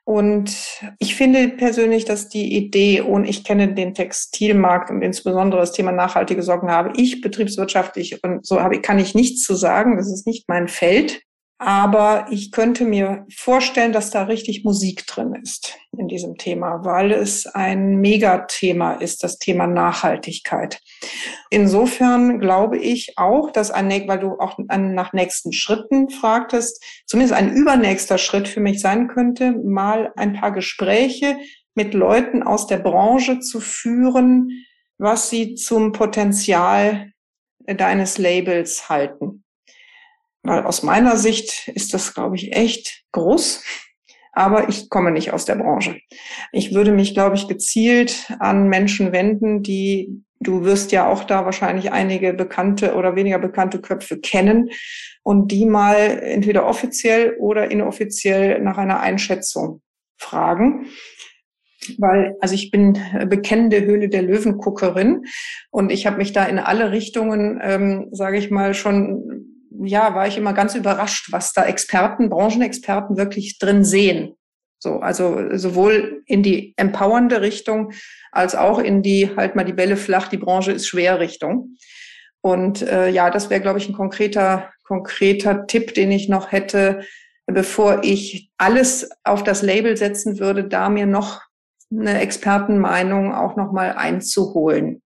Und 0.04 0.54
ich 0.98 1.16
finde 1.16 1.48
persönlich, 1.48 2.04
dass 2.04 2.28
die 2.28 2.54
Idee, 2.54 3.00
und 3.00 3.24
ich 3.24 3.42
kenne 3.42 3.74
den 3.74 3.94
Textilmarkt 3.94 4.90
und 4.90 5.02
insbesondere 5.02 5.60
das 5.60 5.72
Thema 5.72 5.92
nachhaltige 5.92 6.42
Socken 6.42 6.70
habe 6.70 6.92
ich 6.96 7.20
betriebswirtschaftlich 7.20 8.22
und 8.22 8.46
so 8.46 8.60
habe, 8.60 8.80
kann 8.80 8.98
ich 8.98 9.14
nichts 9.14 9.42
zu 9.42 9.54
sagen. 9.54 9.96
Das 9.96 10.12
ist 10.12 10.26
nicht 10.26 10.48
mein 10.48 10.68
Feld. 10.68 11.22
Aber 11.64 12.26
ich 12.30 12.52
könnte 12.52 12.84
mir 12.84 13.24
vorstellen, 13.34 13.94
dass 13.94 14.10
da 14.10 14.24
richtig 14.24 14.64
Musik 14.64 15.06
drin 15.06 15.34
ist 15.42 15.78
in 15.96 16.08
diesem 16.08 16.36
Thema, 16.36 16.84
weil 16.84 17.10
es 17.10 17.46
ein 17.46 18.02
Megathema 18.02 18.96
ist, 18.96 19.24
das 19.24 19.38
Thema 19.38 19.66
Nachhaltigkeit. 19.66 20.78
Insofern 21.48 22.38
glaube 22.38 22.76
ich 22.76 23.14
auch, 23.16 23.50
dass 23.50 23.70
ein, 23.70 23.88
weil 24.06 24.18
du 24.18 24.38
auch 24.38 24.58
nach 24.68 25.14
nächsten 25.14 25.54
Schritten 25.54 26.10
fragtest, 26.10 26.84
zumindest 27.06 27.34
ein 27.34 27.54
übernächster 27.54 28.18
Schritt 28.18 28.46
für 28.46 28.60
mich 28.60 28.82
sein 28.82 29.08
könnte, 29.08 29.52
mal 29.52 30.12
ein 30.16 30.34
paar 30.34 30.52
Gespräche 30.52 31.38
mit 31.74 31.94
Leuten 31.94 32.42
aus 32.42 32.66
der 32.66 32.78
Branche 32.78 33.40
zu 33.40 33.60
führen, 33.60 34.50
was 34.98 35.30
sie 35.30 35.54
zum 35.54 35.92
Potenzial 35.92 37.10
deines 37.66 38.18
Labels 38.18 38.90
halten. 38.90 39.43
Weil 40.44 40.64
aus 40.64 40.82
meiner 40.82 41.16
Sicht 41.16 41.68
ist 41.68 41.94
das, 41.94 42.14
glaube 42.14 42.36
ich, 42.36 42.54
echt 42.54 43.02
groß. 43.12 43.64
Aber 44.32 44.68
ich 44.68 44.90
komme 44.90 45.10
nicht 45.10 45.32
aus 45.32 45.44
der 45.44 45.54
Branche. 45.54 46.00
Ich 46.52 46.74
würde 46.74 46.92
mich, 46.92 47.14
glaube 47.14 47.36
ich, 47.36 47.48
gezielt 47.48 48.30
an 48.40 48.68
Menschen 48.68 49.12
wenden, 49.12 49.62
die, 49.62 50.22
du 50.40 50.64
wirst 50.64 50.92
ja 50.92 51.08
auch 51.08 51.24
da 51.24 51.44
wahrscheinlich 51.44 51.92
einige 51.92 52.34
bekannte 52.34 52.94
oder 52.94 53.16
weniger 53.16 53.38
bekannte 53.38 53.80
Köpfe 53.80 54.18
kennen 54.18 54.70
und 55.22 55.50
die 55.50 55.64
mal 55.66 55.96
entweder 56.22 56.66
offiziell 56.66 57.36
oder 57.38 57.70
inoffiziell 57.70 58.60
nach 58.60 58.76
einer 58.76 59.00
Einschätzung 59.00 59.80
fragen 60.18 60.86
weil 61.98 62.34
also 62.40 62.54
ich 62.54 62.70
bin 62.70 62.98
bekennende 63.28 63.84
Höhle 63.84 64.08
der 64.08 64.22
Löwenguckerin 64.22 65.26
und 65.70 65.92
ich 65.92 66.06
habe 66.06 66.16
mich 66.16 66.32
da 66.32 66.46
in 66.46 66.58
alle 66.58 66.92
Richtungen, 66.92 67.60
ähm, 67.62 68.08
sage 68.10 68.38
ich 68.38 68.50
mal, 68.50 68.72
schon 68.72 69.53
ja, 69.82 70.14
war 70.14 70.26
ich 70.26 70.36
immer 70.36 70.52
ganz 70.52 70.74
überrascht, 70.74 71.32
was 71.32 71.52
da 71.52 71.64
Experten, 71.64 72.30
Branchenexperten 72.30 73.16
wirklich 73.16 73.58
drin 73.58 73.84
sehen. 73.84 74.34
So, 74.78 75.00
also 75.00 75.56
sowohl 75.56 76.22
in 76.26 76.42
die 76.42 76.74
empowernde 76.76 77.40
Richtung 77.40 77.92
als 78.32 78.54
auch 78.54 78.78
in 78.78 79.02
die 79.02 79.34
halt 79.34 79.56
mal 79.56 79.64
die 79.64 79.72
Bälle 79.72 79.96
flach, 79.96 80.28
die 80.28 80.36
Branche 80.36 80.72
ist 80.72 80.86
schwer 80.86 81.20
Richtung. 81.20 81.76
Und 82.42 82.82
äh, 82.82 83.08
ja, 83.08 83.30
das 83.30 83.48
wäre, 83.48 83.62
glaube 83.62 83.78
ich, 83.78 83.88
ein 83.88 83.94
konkreter, 83.94 84.70
konkreter 84.82 85.66
Tipp, 85.66 85.94
den 85.94 86.12
ich 86.12 86.28
noch 86.28 86.52
hätte, 86.52 87.00
bevor 87.46 88.04
ich 88.04 88.50
alles 88.58 89.08
auf 89.22 89.42
das 89.42 89.62
Label 89.62 89.96
setzen 89.96 90.38
würde, 90.38 90.64
da 90.64 90.90
mir 90.90 91.06
noch 91.06 91.40
eine 91.90 92.20
Expertenmeinung 92.20 93.34
auch 93.34 93.56
noch 93.56 93.72
mal 93.72 93.92
einzuholen. 93.92 95.02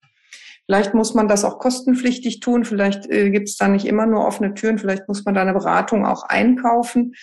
Vielleicht 0.67 0.95
muss 0.95 1.15
man 1.15 1.29
das 1.29 1.45
auch 1.45 1.59
kostenpflichtig 1.59 2.41
tun. 2.41 2.65
Vielleicht 2.65 3.09
äh, 3.09 3.31
gibt 3.31 3.49
es 3.49 3.57
da 3.57 3.69
nicht 3.69 3.87
immer 3.87 4.07
nur 4.07 4.27
offene 4.27 4.55
Türen. 4.55 4.79
Vielleicht 4.79 5.09
muss 5.09 5.25
man 5.25 5.35
da 5.35 5.43
eine 5.43 5.53
Beratung 5.53 6.05
auch 6.05 6.25
einkaufen. 6.25 7.15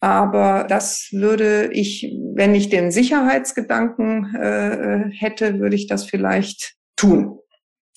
Aber 0.00 0.66
das 0.68 1.08
würde 1.10 1.70
ich, 1.72 2.14
wenn 2.34 2.54
ich 2.54 2.68
den 2.68 2.92
Sicherheitsgedanken 2.92 4.36
äh, 4.36 5.10
hätte, 5.10 5.58
würde 5.58 5.74
ich 5.74 5.88
das 5.88 6.04
vielleicht 6.04 6.74
tun. 6.96 7.38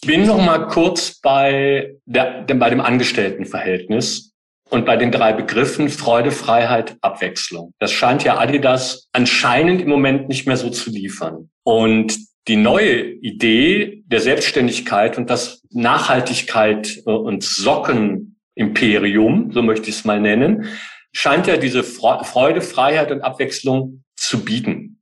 Ich 0.01 0.07
bin 0.07 0.25
noch 0.25 0.43
mal 0.43 0.67
kurz 0.67 1.19
bei, 1.19 1.97
der, 2.05 2.45
bei 2.47 2.69
dem 2.69 2.79
Angestelltenverhältnis 2.79 4.33
und 4.69 4.85
bei 4.85 4.95
den 4.95 5.11
drei 5.11 5.33
Begriffen 5.33 5.89
Freude, 5.89 6.31
Freiheit, 6.31 6.95
Abwechslung. 7.01 7.73
Das 7.79 7.91
scheint 7.91 8.23
ja 8.23 8.37
Adidas 8.37 9.09
anscheinend 9.11 9.81
im 9.81 9.89
Moment 9.89 10.29
nicht 10.29 10.47
mehr 10.47 10.57
so 10.57 10.69
zu 10.69 10.89
liefern. 10.89 11.49
Und 11.63 12.17
die 12.47 12.55
neue 12.55 13.01
Idee 13.01 14.03
der 14.07 14.21
Selbstständigkeit 14.21 15.17
und 15.17 15.29
das 15.29 15.61
Nachhaltigkeit 15.71 17.03
äh, 17.05 17.11
und 17.11 17.43
Sockenimperium, 17.43 19.51
so 19.51 19.61
möchte 19.61 19.89
ich 19.89 19.97
es 19.97 20.05
mal 20.05 20.19
nennen, 20.19 20.65
scheint 21.11 21.47
ja 21.47 21.57
diese 21.57 21.83
Freude, 21.83 22.61
Freiheit 22.61 23.11
und 23.11 23.21
Abwechslung 23.21 24.03
zu 24.15 24.43
bieten. 24.43 25.01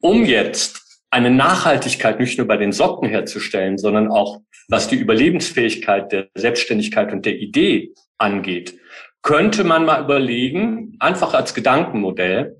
Um 0.00 0.24
jetzt 0.24 1.04
eine 1.10 1.30
Nachhaltigkeit 1.30 2.18
nicht 2.18 2.38
nur 2.38 2.46
bei 2.46 2.56
den 2.56 2.72
Socken 2.72 3.08
herzustellen, 3.08 3.78
sondern 3.78 4.08
auch 4.08 4.40
was 4.68 4.88
die 4.88 4.96
Überlebensfähigkeit 4.96 6.10
der 6.12 6.28
Selbstständigkeit 6.34 7.12
und 7.12 7.26
der 7.26 7.36
Idee 7.36 7.92
angeht, 8.16 8.78
könnte 9.20 9.64
man 9.64 9.84
mal 9.84 10.02
überlegen, 10.02 10.96
einfach 10.98 11.34
als 11.34 11.54
Gedankenmodell, 11.54 12.58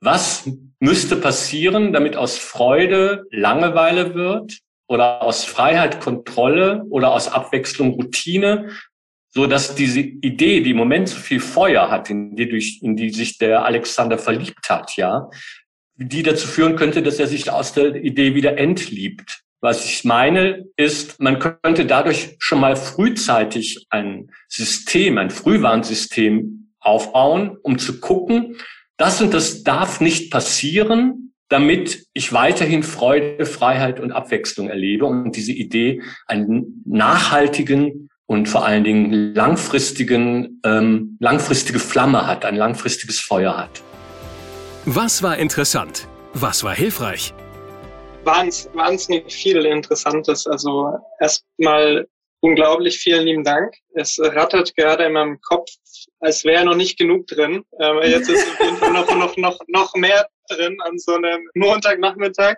was 0.00 0.48
müsste 0.84 1.16
passieren, 1.16 1.92
damit 1.92 2.16
aus 2.16 2.38
Freude 2.38 3.24
Langeweile 3.30 4.14
wird 4.14 4.58
oder 4.86 5.22
aus 5.22 5.44
Freiheit 5.44 6.00
Kontrolle 6.00 6.84
oder 6.90 7.12
aus 7.12 7.28
Abwechslung 7.28 7.94
Routine? 7.94 8.70
so 9.34 9.48
dass 9.48 9.74
diese 9.74 9.98
Idee, 9.98 10.60
die 10.60 10.70
im 10.70 10.76
Moment 10.76 11.08
so 11.08 11.18
viel 11.18 11.40
Feuer 11.40 11.90
hat, 11.90 12.08
in 12.08 12.36
die, 12.36 12.48
durch, 12.48 12.78
in 12.82 12.96
die 12.96 13.10
sich 13.10 13.36
der 13.36 13.64
Alexander 13.64 14.16
verliebt 14.16 14.70
hat, 14.70 14.96
ja, 14.96 15.28
die 15.96 16.22
dazu 16.22 16.46
führen 16.46 16.76
könnte, 16.76 17.02
dass 17.02 17.18
er 17.18 17.26
sich 17.26 17.50
aus 17.50 17.72
der 17.72 17.96
Idee 17.96 18.36
wieder 18.36 18.58
entliebt. 18.58 19.40
Was 19.60 19.84
ich 19.86 20.04
meine, 20.04 20.66
ist, 20.76 21.20
man 21.20 21.40
könnte 21.40 21.84
dadurch 21.84 22.36
schon 22.38 22.60
mal 22.60 22.76
frühzeitig 22.76 23.86
ein 23.90 24.30
System, 24.48 25.18
ein 25.18 25.30
Frühwarnsystem 25.30 26.72
aufbauen, 26.78 27.56
um 27.62 27.78
zu 27.78 27.98
gucken, 27.98 28.56
das 28.96 29.20
und 29.20 29.34
das 29.34 29.62
darf 29.62 30.00
nicht 30.00 30.30
passieren, 30.30 31.32
damit 31.48 32.06
ich 32.14 32.32
weiterhin 32.32 32.82
Freude, 32.82 33.46
Freiheit 33.46 34.00
und 34.00 34.12
Abwechslung 34.12 34.68
erlebe 34.68 35.06
und 35.06 35.36
diese 35.36 35.52
Idee 35.52 36.02
einen 36.26 36.82
nachhaltigen 36.86 38.08
und 38.26 38.48
vor 38.48 38.64
allen 38.64 38.84
Dingen 38.84 39.34
langfristigen, 39.34 40.60
ähm, 40.64 41.16
langfristige 41.20 41.78
Flamme 41.78 42.26
hat, 42.26 42.44
ein 42.44 42.56
langfristiges 42.56 43.20
Feuer 43.20 43.56
hat. 43.56 43.82
Was 44.86 45.22
war 45.22 45.36
interessant? 45.36 46.08
Was 46.32 46.64
war 46.64 46.74
hilfreich? 46.74 47.34
Wahnsinnig 48.24 49.32
viel 49.32 49.66
Interessantes. 49.66 50.46
Also 50.46 50.92
erstmal 51.20 52.06
unglaublich 52.40 52.98
vielen 52.98 53.26
lieben 53.26 53.44
Dank. 53.44 53.74
Es 53.94 54.18
rattert 54.20 54.74
gerade 54.76 55.04
in 55.04 55.12
meinem 55.12 55.40
Kopf, 55.42 55.70
als 56.24 56.44
wäre 56.44 56.64
noch 56.64 56.74
nicht 56.74 56.98
genug 56.98 57.26
drin. 57.26 57.64
Ähm, 57.78 58.00
jetzt 58.02 58.30
ist 58.30 58.46
noch, 58.92 59.14
noch, 59.14 59.36
noch, 59.36 59.58
noch 59.68 59.94
mehr 59.94 60.26
drin 60.48 60.76
an 60.82 60.98
so 60.98 61.14
einem 61.14 61.48
Montagnachmittag. 61.54 62.56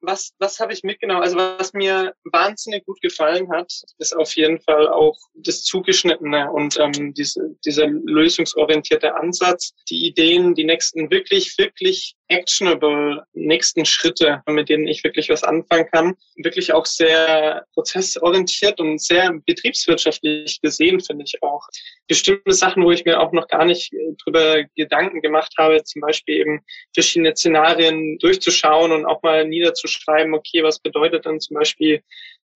Was, 0.00 0.32
was 0.38 0.60
habe 0.60 0.72
ich 0.72 0.82
mitgenommen? 0.82 1.22
Also 1.22 1.36
was 1.36 1.72
mir 1.72 2.14
wahnsinnig 2.24 2.84
gut 2.84 3.00
gefallen 3.00 3.50
hat, 3.50 3.72
ist 3.98 4.16
auf 4.16 4.34
jeden 4.36 4.60
Fall 4.60 4.88
auch 4.88 5.16
das 5.34 5.64
Zugeschnittene 5.64 6.50
und 6.50 6.78
ähm, 6.78 7.14
diese, 7.14 7.56
dieser 7.64 7.86
lösungsorientierte 7.86 9.14
Ansatz, 9.14 9.72
die 9.88 10.06
Ideen, 10.06 10.54
die 10.54 10.64
nächsten 10.64 11.10
wirklich, 11.10 11.56
wirklich 11.58 12.16
actionable 12.32 13.22
nächsten 13.34 13.84
Schritte, 13.84 14.42
mit 14.46 14.68
denen 14.68 14.86
ich 14.86 15.04
wirklich 15.04 15.28
was 15.28 15.44
anfangen 15.44 15.86
kann, 15.90 16.14
wirklich 16.36 16.72
auch 16.72 16.86
sehr 16.86 17.64
prozessorientiert 17.74 18.80
und 18.80 19.00
sehr 19.00 19.32
betriebswirtschaftlich 19.46 20.60
gesehen, 20.60 21.00
finde 21.00 21.24
ich 21.24 21.42
auch. 21.42 21.66
Bestimmte 22.08 22.52
Sachen, 22.52 22.84
wo 22.84 22.90
ich 22.90 23.04
mir 23.04 23.20
auch 23.20 23.32
noch 23.32 23.48
gar 23.48 23.64
nicht 23.64 23.92
äh, 23.92 24.14
drüber 24.24 24.64
Gedanken 24.76 25.20
gemacht 25.20 25.52
habe, 25.58 25.82
zum 25.84 26.00
Beispiel 26.00 26.36
eben 26.36 26.60
verschiedene 26.94 27.21
Szenarien 27.34 28.18
durchzuschauen 28.18 28.92
und 28.92 29.04
auch 29.04 29.22
mal 29.22 29.46
niederzuschreiben, 29.46 30.34
okay, 30.34 30.62
was 30.62 30.78
bedeutet 30.78 31.26
dann 31.26 31.40
zum 31.40 31.54
Beispiel 31.54 32.02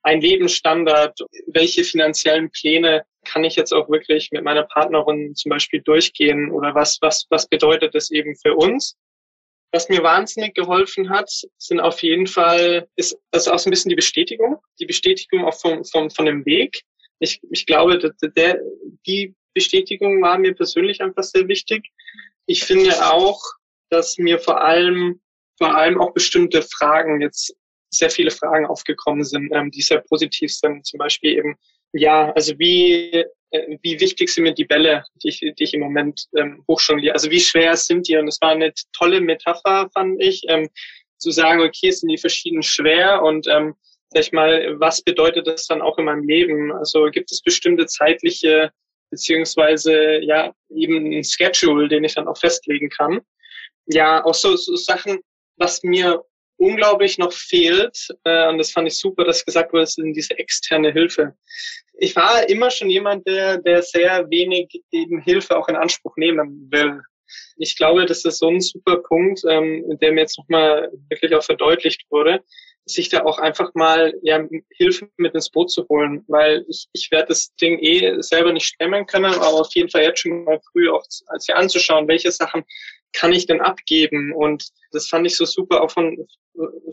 ein 0.02 0.20
Lebensstandard, 0.20 1.18
welche 1.48 1.82
finanziellen 1.82 2.50
Pläne 2.50 3.04
kann 3.24 3.42
ich 3.42 3.56
jetzt 3.56 3.72
auch 3.72 3.88
wirklich 3.88 4.30
mit 4.30 4.44
meiner 4.44 4.62
Partnerin 4.62 5.34
zum 5.34 5.50
Beispiel 5.50 5.80
durchgehen 5.82 6.52
oder 6.52 6.74
was, 6.74 6.98
was, 7.00 7.26
was 7.28 7.48
bedeutet 7.48 7.94
das 7.94 8.10
eben 8.10 8.36
für 8.36 8.54
uns? 8.54 8.96
Was 9.72 9.88
mir 9.88 10.02
wahnsinnig 10.04 10.54
geholfen 10.54 11.10
hat, 11.10 11.28
sind 11.58 11.80
auf 11.80 12.02
jeden 12.02 12.28
Fall, 12.28 12.88
ist 12.94 13.18
also 13.32 13.52
auch 13.52 13.58
so 13.58 13.68
ein 13.68 13.72
bisschen 13.72 13.88
die 13.88 13.96
Bestätigung, 13.96 14.58
die 14.78 14.86
Bestätigung 14.86 15.44
auch 15.44 15.58
vom, 15.58 15.84
vom, 15.84 16.08
von 16.08 16.24
dem 16.24 16.46
Weg. 16.46 16.82
Ich, 17.18 17.40
ich 17.50 17.66
glaube, 17.66 17.98
der, 18.36 18.60
die 19.06 19.34
Bestätigung 19.54 20.22
war 20.22 20.38
mir 20.38 20.54
persönlich 20.54 21.00
einfach 21.00 21.24
sehr 21.24 21.48
wichtig. 21.48 21.90
Ich 22.46 22.62
finde 22.62 23.12
auch, 23.12 23.42
dass 23.90 24.18
mir 24.18 24.38
vor 24.38 24.62
allem, 24.62 25.20
vor 25.58 25.74
allem 25.74 26.00
auch 26.00 26.12
bestimmte 26.12 26.62
Fragen 26.62 27.20
jetzt 27.20 27.54
sehr 27.90 28.10
viele 28.10 28.30
Fragen 28.30 28.66
aufgekommen 28.66 29.24
sind, 29.24 29.50
ähm, 29.52 29.70
die 29.70 29.82
sehr 29.82 30.00
positiv 30.00 30.52
sind. 30.52 30.86
Zum 30.86 30.98
Beispiel 30.98 31.38
eben, 31.38 31.56
ja, 31.92 32.32
also 32.32 32.58
wie, 32.58 33.24
äh, 33.50 33.78
wie 33.82 34.00
wichtig 34.00 34.28
sind 34.28 34.44
mir 34.44 34.54
die 34.54 34.64
Bälle, 34.64 35.04
die 35.22 35.28
ich, 35.28 35.40
die 35.40 35.64
ich 35.64 35.74
im 35.74 35.80
Moment 35.80 36.26
ähm, 36.36 36.64
hochjongliere? 36.68 37.14
Also 37.14 37.30
wie 37.30 37.40
schwer 37.40 37.76
sind 37.76 38.08
die? 38.08 38.16
Und 38.16 38.28
es 38.28 38.40
war 38.40 38.50
eine 38.50 38.72
tolle 38.92 39.20
Metapher, 39.20 39.88
fand 39.94 40.22
ich, 40.22 40.42
ähm, 40.48 40.68
zu 41.18 41.30
sagen, 41.30 41.62
okay, 41.62 41.90
sind 41.90 42.10
die 42.10 42.18
verschieden 42.18 42.62
schwer 42.62 43.22
und 43.22 43.46
ähm, 43.48 43.74
sag 44.10 44.22
ich 44.22 44.32
mal, 44.32 44.78
was 44.78 45.02
bedeutet 45.02 45.46
das 45.46 45.66
dann 45.66 45.82
auch 45.82 45.98
in 45.98 46.04
meinem 46.04 46.26
Leben? 46.26 46.72
Also 46.72 47.04
gibt 47.06 47.32
es 47.32 47.42
bestimmte 47.42 47.86
zeitliche 47.86 48.70
beziehungsweise 49.10 50.20
ja 50.22 50.52
eben 50.68 51.12
ein 51.12 51.24
Schedule, 51.24 51.88
den 51.88 52.04
ich 52.04 52.14
dann 52.14 52.28
auch 52.28 52.38
festlegen 52.38 52.90
kann. 52.90 53.20
Ja, 53.86 54.24
auch 54.24 54.34
so, 54.34 54.56
so 54.56 54.76
Sachen, 54.76 55.20
was 55.56 55.82
mir 55.82 56.22
unglaublich 56.58 57.18
noch 57.18 57.32
fehlt, 57.32 58.08
äh, 58.24 58.48
und 58.48 58.58
das 58.58 58.70
fand 58.70 58.88
ich 58.88 58.98
super, 58.98 59.24
dass 59.24 59.44
gesagt 59.44 59.72
wurde, 59.72 59.84
ist 59.84 59.98
diese 59.98 60.38
externe 60.38 60.92
Hilfe. 60.92 61.34
Ich 61.98 62.16
war 62.16 62.48
immer 62.48 62.70
schon 62.70 62.90
jemand, 62.90 63.26
der, 63.26 63.58
der 63.58 63.82
sehr 63.82 64.28
wenig 64.30 64.82
eben 64.90 65.20
Hilfe 65.20 65.56
auch 65.56 65.68
in 65.68 65.76
Anspruch 65.76 66.16
nehmen 66.16 66.68
will. 66.70 67.00
Ich 67.56 67.76
glaube, 67.76 68.06
das 68.06 68.24
ist 68.24 68.38
so 68.38 68.48
ein 68.48 68.60
super 68.60 68.98
Punkt, 68.98 69.42
ähm, 69.48 69.98
der 70.00 70.12
mir 70.12 70.20
jetzt 70.20 70.38
nochmal 70.38 70.90
wirklich 71.08 71.34
auch 71.34 71.42
verdeutlicht 71.42 72.04
wurde, 72.10 72.40
sich 72.84 73.08
da 73.08 73.24
auch 73.24 73.38
einfach 73.38 73.74
mal 73.74 74.14
ja, 74.22 74.46
Hilfe 74.76 75.08
mit 75.16 75.34
ins 75.34 75.50
Boot 75.50 75.70
zu 75.70 75.86
holen, 75.88 76.24
weil 76.28 76.64
ich, 76.68 76.86
ich 76.92 77.10
werde 77.10 77.28
das 77.28 77.52
Ding 77.56 77.78
eh 77.80 78.22
selber 78.22 78.52
nicht 78.52 78.66
stemmen 78.66 79.06
können, 79.06 79.34
aber 79.34 79.60
auf 79.60 79.74
jeden 79.74 79.90
Fall 79.90 80.02
jetzt 80.02 80.20
schon 80.20 80.44
mal 80.44 80.60
früh 80.70 80.88
auch 80.88 81.04
als 81.26 81.46
hier 81.46 81.56
anzuschauen, 81.56 82.06
welche 82.06 82.30
Sachen 82.30 82.64
kann 83.16 83.32
ich 83.32 83.46
denn 83.46 83.60
abgeben? 83.60 84.32
Und 84.34 84.68
das 84.92 85.08
fand 85.08 85.26
ich 85.26 85.36
so 85.36 85.44
super 85.44 85.82
auch 85.82 85.90
von 85.90 86.26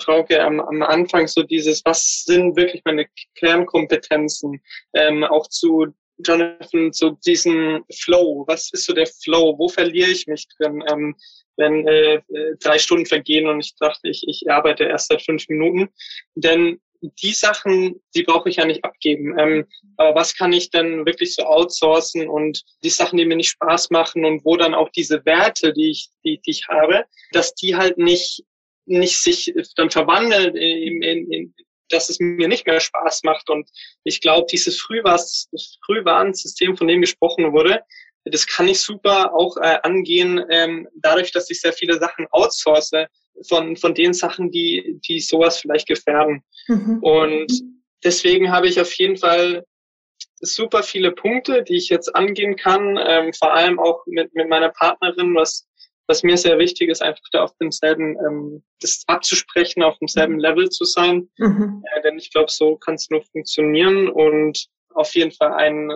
Frauke 0.01 0.41
am, 0.41 0.59
am 0.59 0.81
Anfang, 0.81 1.27
so 1.27 1.43
dieses, 1.43 1.83
was 1.85 2.23
sind 2.25 2.55
wirklich 2.55 2.81
meine 2.85 3.05
Kernkompetenzen, 3.35 4.61
ähm, 4.93 5.23
auch 5.23 5.47
zu 5.47 5.87
Jonathan, 6.25 6.93
so 6.93 7.11
diesen 7.25 7.83
Flow, 7.91 8.45
was 8.47 8.69
ist 8.71 8.85
so 8.85 8.93
der 8.93 9.07
Flow, 9.23 9.57
wo 9.57 9.67
verliere 9.67 10.09
ich 10.09 10.27
mich 10.27 10.47
drin? 10.57 10.83
Ähm, 10.91 11.15
wenn 11.57 11.87
äh, 11.87 12.21
drei 12.61 12.79
Stunden 12.79 13.05
vergehen 13.05 13.47
und 13.47 13.59
ich 13.59 13.75
dachte, 13.79 14.09
ich, 14.09 14.23
ich 14.27 14.49
arbeite 14.49 14.85
erst 14.85 15.09
seit 15.09 15.21
fünf 15.21 15.47
Minuten. 15.49 15.89
Denn 16.35 16.79
die 17.21 17.33
Sachen, 17.33 18.01
die 18.15 18.23
brauche 18.23 18.49
ich 18.49 18.57
ja 18.57 18.65
nicht 18.65 18.83
abgeben. 18.83 19.37
Ähm, 19.37 19.67
aber 19.97 20.15
was 20.15 20.35
kann 20.35 20.53
ich 20.53 20.69
denn 20.69 21.05
wirklich 21.05 21.35
so 21.35 21.43
outsourcen 21.43 22.27
und 22.27 22.63
die 22.83 22.89
Sachen, 22.89 23.17
die 23.17 23.25
mir 23.25 23.35
nicht 23.35 23.49
Spaß 23.49 23.89
machen 23.89 24.25
und 24.25 24.45
wo 24.45 24.55
dann 24.57 24.73
auch 24.73 24.89
diese 24.89 25.25
Werte, 25.25 25.73
die 25.73 25.91
ich, 25.91 26.09
die, 26.23 26.39
die 26.45 26.51
ich 26.51 26.67
habe, 26.67 27.05
dass 27.31 27.53
die 27.55 27.75
halt 27.75 27.97
nicht, 27.97 28.43
nicht 28.85 29.21
sich 29.21 29.53
dann 29.75 29.89
verwandeln 29.89 30.55
in, 30.55 31.01
in, 31.01 31.31
in 31.31 31.53
dass 31.89 32.09
es 32.09 32.19
mir 32.19 32.47
nicht 32.47 32.65
mehr 32.65 32.79
Spaß 32.79 33.23
macht. 33.23 33.49
Und 33.49 33.69
ich 34.03 34.21
glaube, 34.21 34.47
dieses 34.51 34.81
Frühwarnsystem, 34.81 36.75
von 36.75 36.87
dem 36.87 37.01
gesprochen 37.01 37.53
wurde, 37.53 37.83
das 38.25 38.47
kann 38.47 38.67
ich 38.67 38.79
super 38.79 39.33
auch 39.33 39.57
äh, 39.57 39.79
angehen, 39.83 40.43
ähm, 40.49 40.87
dadurch, 40.95 41.31
dass 41.31 41.49
ich 41.49 41.59
sehr 41.59 41.73
viele 41.73 41.99
Sachen 41.99 42.25
outsource 42.31 42.91
von, 43.47 43.75
von 43.75 43.93
den 43.93 44.13
Sachen, 44.13 44.51
die, 44.51 44.99
die 45.07 45.19
sowas 45.19 45.59
vielleicht 45.59 45.87
gefährden. 45.87 46.43
Mhm. 46.67 46.99
Und 47.01 47.63
deswegen 48.03 48.51
habe 48.51 48.67
ich 48.67 48.79
auf 48.79 48.93
jeden 48.93 49.17
Fall 49.17 49.63
super 50.39 50.83
viele 50.83 51.11
Punkte, 51.11 51.63
die 51.63 51.75
ich 51.75 51.89
jetzt 51.89 52.15
angehen 52.15 52.55
kann, 52.55 52.97
ähm, 53.01 53.33
vor 53.33 53.53
allem 53.53 53.79
auch 53.79 54.05
mit, 54.05 54.33
mit 54.33 54.49
meiner 54.49 54.69
Partnerin, 54.69 55.35
was, 55.35 55.67
was 56.07 56.23
mir 56.23 56.37
sehr 56.37 56.59
wichtig 56.59 56.89
ist, 56.89 57.01
einfach 57.01 57.23
da 57.31 57.43
auf 57.43 57.55
demselben, 57.61 58.17
ähm, 58.19 58.63
das 58.81 59.03
abzusprechen, 59.07 59.83
auf 59.83 59.97
demselben 59.99 60.33
mhm. 60.33 60.39
Level 60.39 60.69
zu 60.69 60.85
sein. 60.85 61.29
Mhm. 61.37 61.83
Äh, 61.93 62.01
denn 62.01 62.17
ich 62.17 62.31
glaube, 62.31 62.51
so 62.51 62.75
kann 62.77 62.95
es 62.95 63.09
nur 63.09 63.23
funktionieren 63.23 64.09
und 64.09 64.67
auf 64.93 65.13
jeden 65.15 65.31
Fall 65.31 65.53
ein 65.53 65.91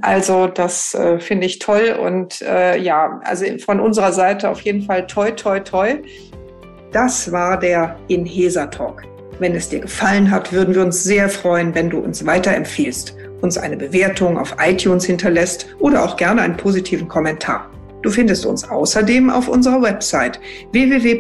Also 0.03 0.47
das 0.47 0.95
äh, 0.95 1.19
finde 1.19 1.47
ich 1.47 1.59
toll 1.59 1.97
und 2.01 2.43
äh, 2.43 2.79
ja, 2.81 3.21
also 3.25 3.47
von 3.59 3.81
unserer 3.81 4.13
Seite 4.13 4.49
auf 4.49 4.61
jeden 4.61 4.83
Fall 4.83 5.07
toi, 5.07 5.31
toi, 5.33 5.61
toi. 5.61 5.97
Das 6.93 7.33
war 7.33 7.59
der 7.59 7.97
Inhesa 8.09 8.67
Talk. 8.67 9.03
Wenn 9.41 9.55
es 9.57 9.69
dir 9.69 9.81
gefallen 9.81 10.31
hat, 10.31 10.53
würden 10.53 10.75
wir 10.75 10.83
uns 10.83 11.03
sehr 11.03 11.29
freuen, 11.29 11.75
wenn 11.75 11.91
du 11.91 11.99
uns 11.99 12.25
weiterempfiehlst 12.25 13.17
uns 13.45 13.57
eine 13.59 13.77
Bewertung 13.77 14.37
auf 14.39 14.57
iTunes 14.59 15.05
hinterlässt 15.05 15.69
oder 15.79 16.03
auch 16.03 16.17
gerne 16.17 16.43
einen 16.43 16.57
positiven 16.57 17.07
Kommentar. 17.07 17.71
Du 18.03 18.11
findest 18.11 18.45
uns 18.45 18.69
außerdem 18.69 19.31
auf 19.31 19.47
unserer 19.49 19.81
Website 19.81 20.41
www.inhesa.de. 20.73 21.15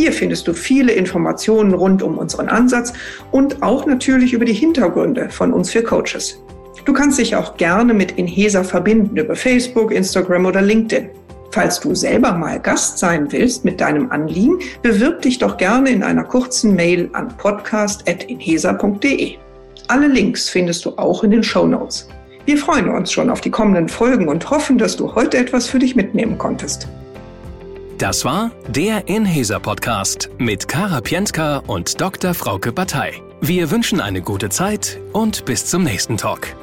Hier 0.00 0.14
findest 0.14 0.48
du 0.48 0.54
viele 0.54 0.92
Informationen 0.92 1.74
rund 1.74 2.02
um 2.02 2.16
unseren 2.16 2.48
Ansatz 2.48 2.94
und 3.32 3.62
auch 3.62 3.84
natürlich 3.84 4.32
über 4.32 4.46
die 4.46 4.54
Hintergründe 4.54 5.28
von 5.28 5.52
uns 5.52 5.72
für 5.72 5.82
Coaches. 5.82 6.42
Du 6.86 6.94
kannst 6.94 7.18
dich 7.18 7.36
auch 7.36 7.58
gerne 7.58 7.92
mit 7.92 8.12
Inhesa 8.12 8.64
verbinden 8.64 9.18
über 9.18 9.36
Facebook, 9.36 9.92
Instagram 9.92 10.46
oder 10.46 10.62
LinkedIn. 10.62 11.10
Falls 11.50 11.80
du 11.80 11.94
selber 11.94 12.32
mal 12.32 12.58
Gast 12.60 12.96
sein 12.96 13.30
willst 13.30 13.66
mit 13.66 13.78
deinem 13.78 14.10
Anliegen, 14.10 14.60
bewirb 14.80 15.20
dich 15.20 15.36
doch 15.36 15.58
gerne 15.58 15.90
in 15.90 16.02
einer 16.02 16.24
kurzen 16.24 16.74
Mail 16.74 17.10
an 17.12 17.36
podcast.inhesa.de. 17.36 19.34
Alle 19.88 20.08
Links 20.08 20.48
findest 20.48 20.86
du 20.86 20.96
auch 20.96 21.22
in 21.24 21.30
den 21.30 21.42
Show 21.42 21.66
Notes. 21.66 22.08
Wir 22.46 22.56
freuen 22.56 22.88
uns 22.88 23.12
schon 23.12 23.28
auf 23.28 23.42
die 23.42 23.50
kommenden 23.50 23.90
Folgen 23.90 24.28
und 24.28 24.48
hoffen, 24.48 24.78
dass 24.78 24.96
du 24.96 25.14
heute 25.14 25.36
etwas 25.36 25.66
für 25.66 25.78
dich 25.78 25.94
mitnehmen 25.94 26.38
konntest. 26.38 26.88
Das 28.00 28.24
war 28.24 28.50
der 28.66 29.08
Inhesa 29.08 29.58
Podcast 29.58 30.30
mit 30.38 30.66
Kara 30.68 31.02
Pientka 31.02 31.58
und 31.58 32.00
Dr. 32.00 32.32
Frauke 32.32 32.72
Batei. 32.72 33.20
Wir 33.42 33.70
wünschen 33.70 34.00
eine 34.00 34.22
gute 34.22 34.48
Zeit 34.48 34.98
und 35.12 35.44
bis 35.44 35.66
zum 35.66 35.84
nächsten 35.84 36.16
Talk. 36.16 36.56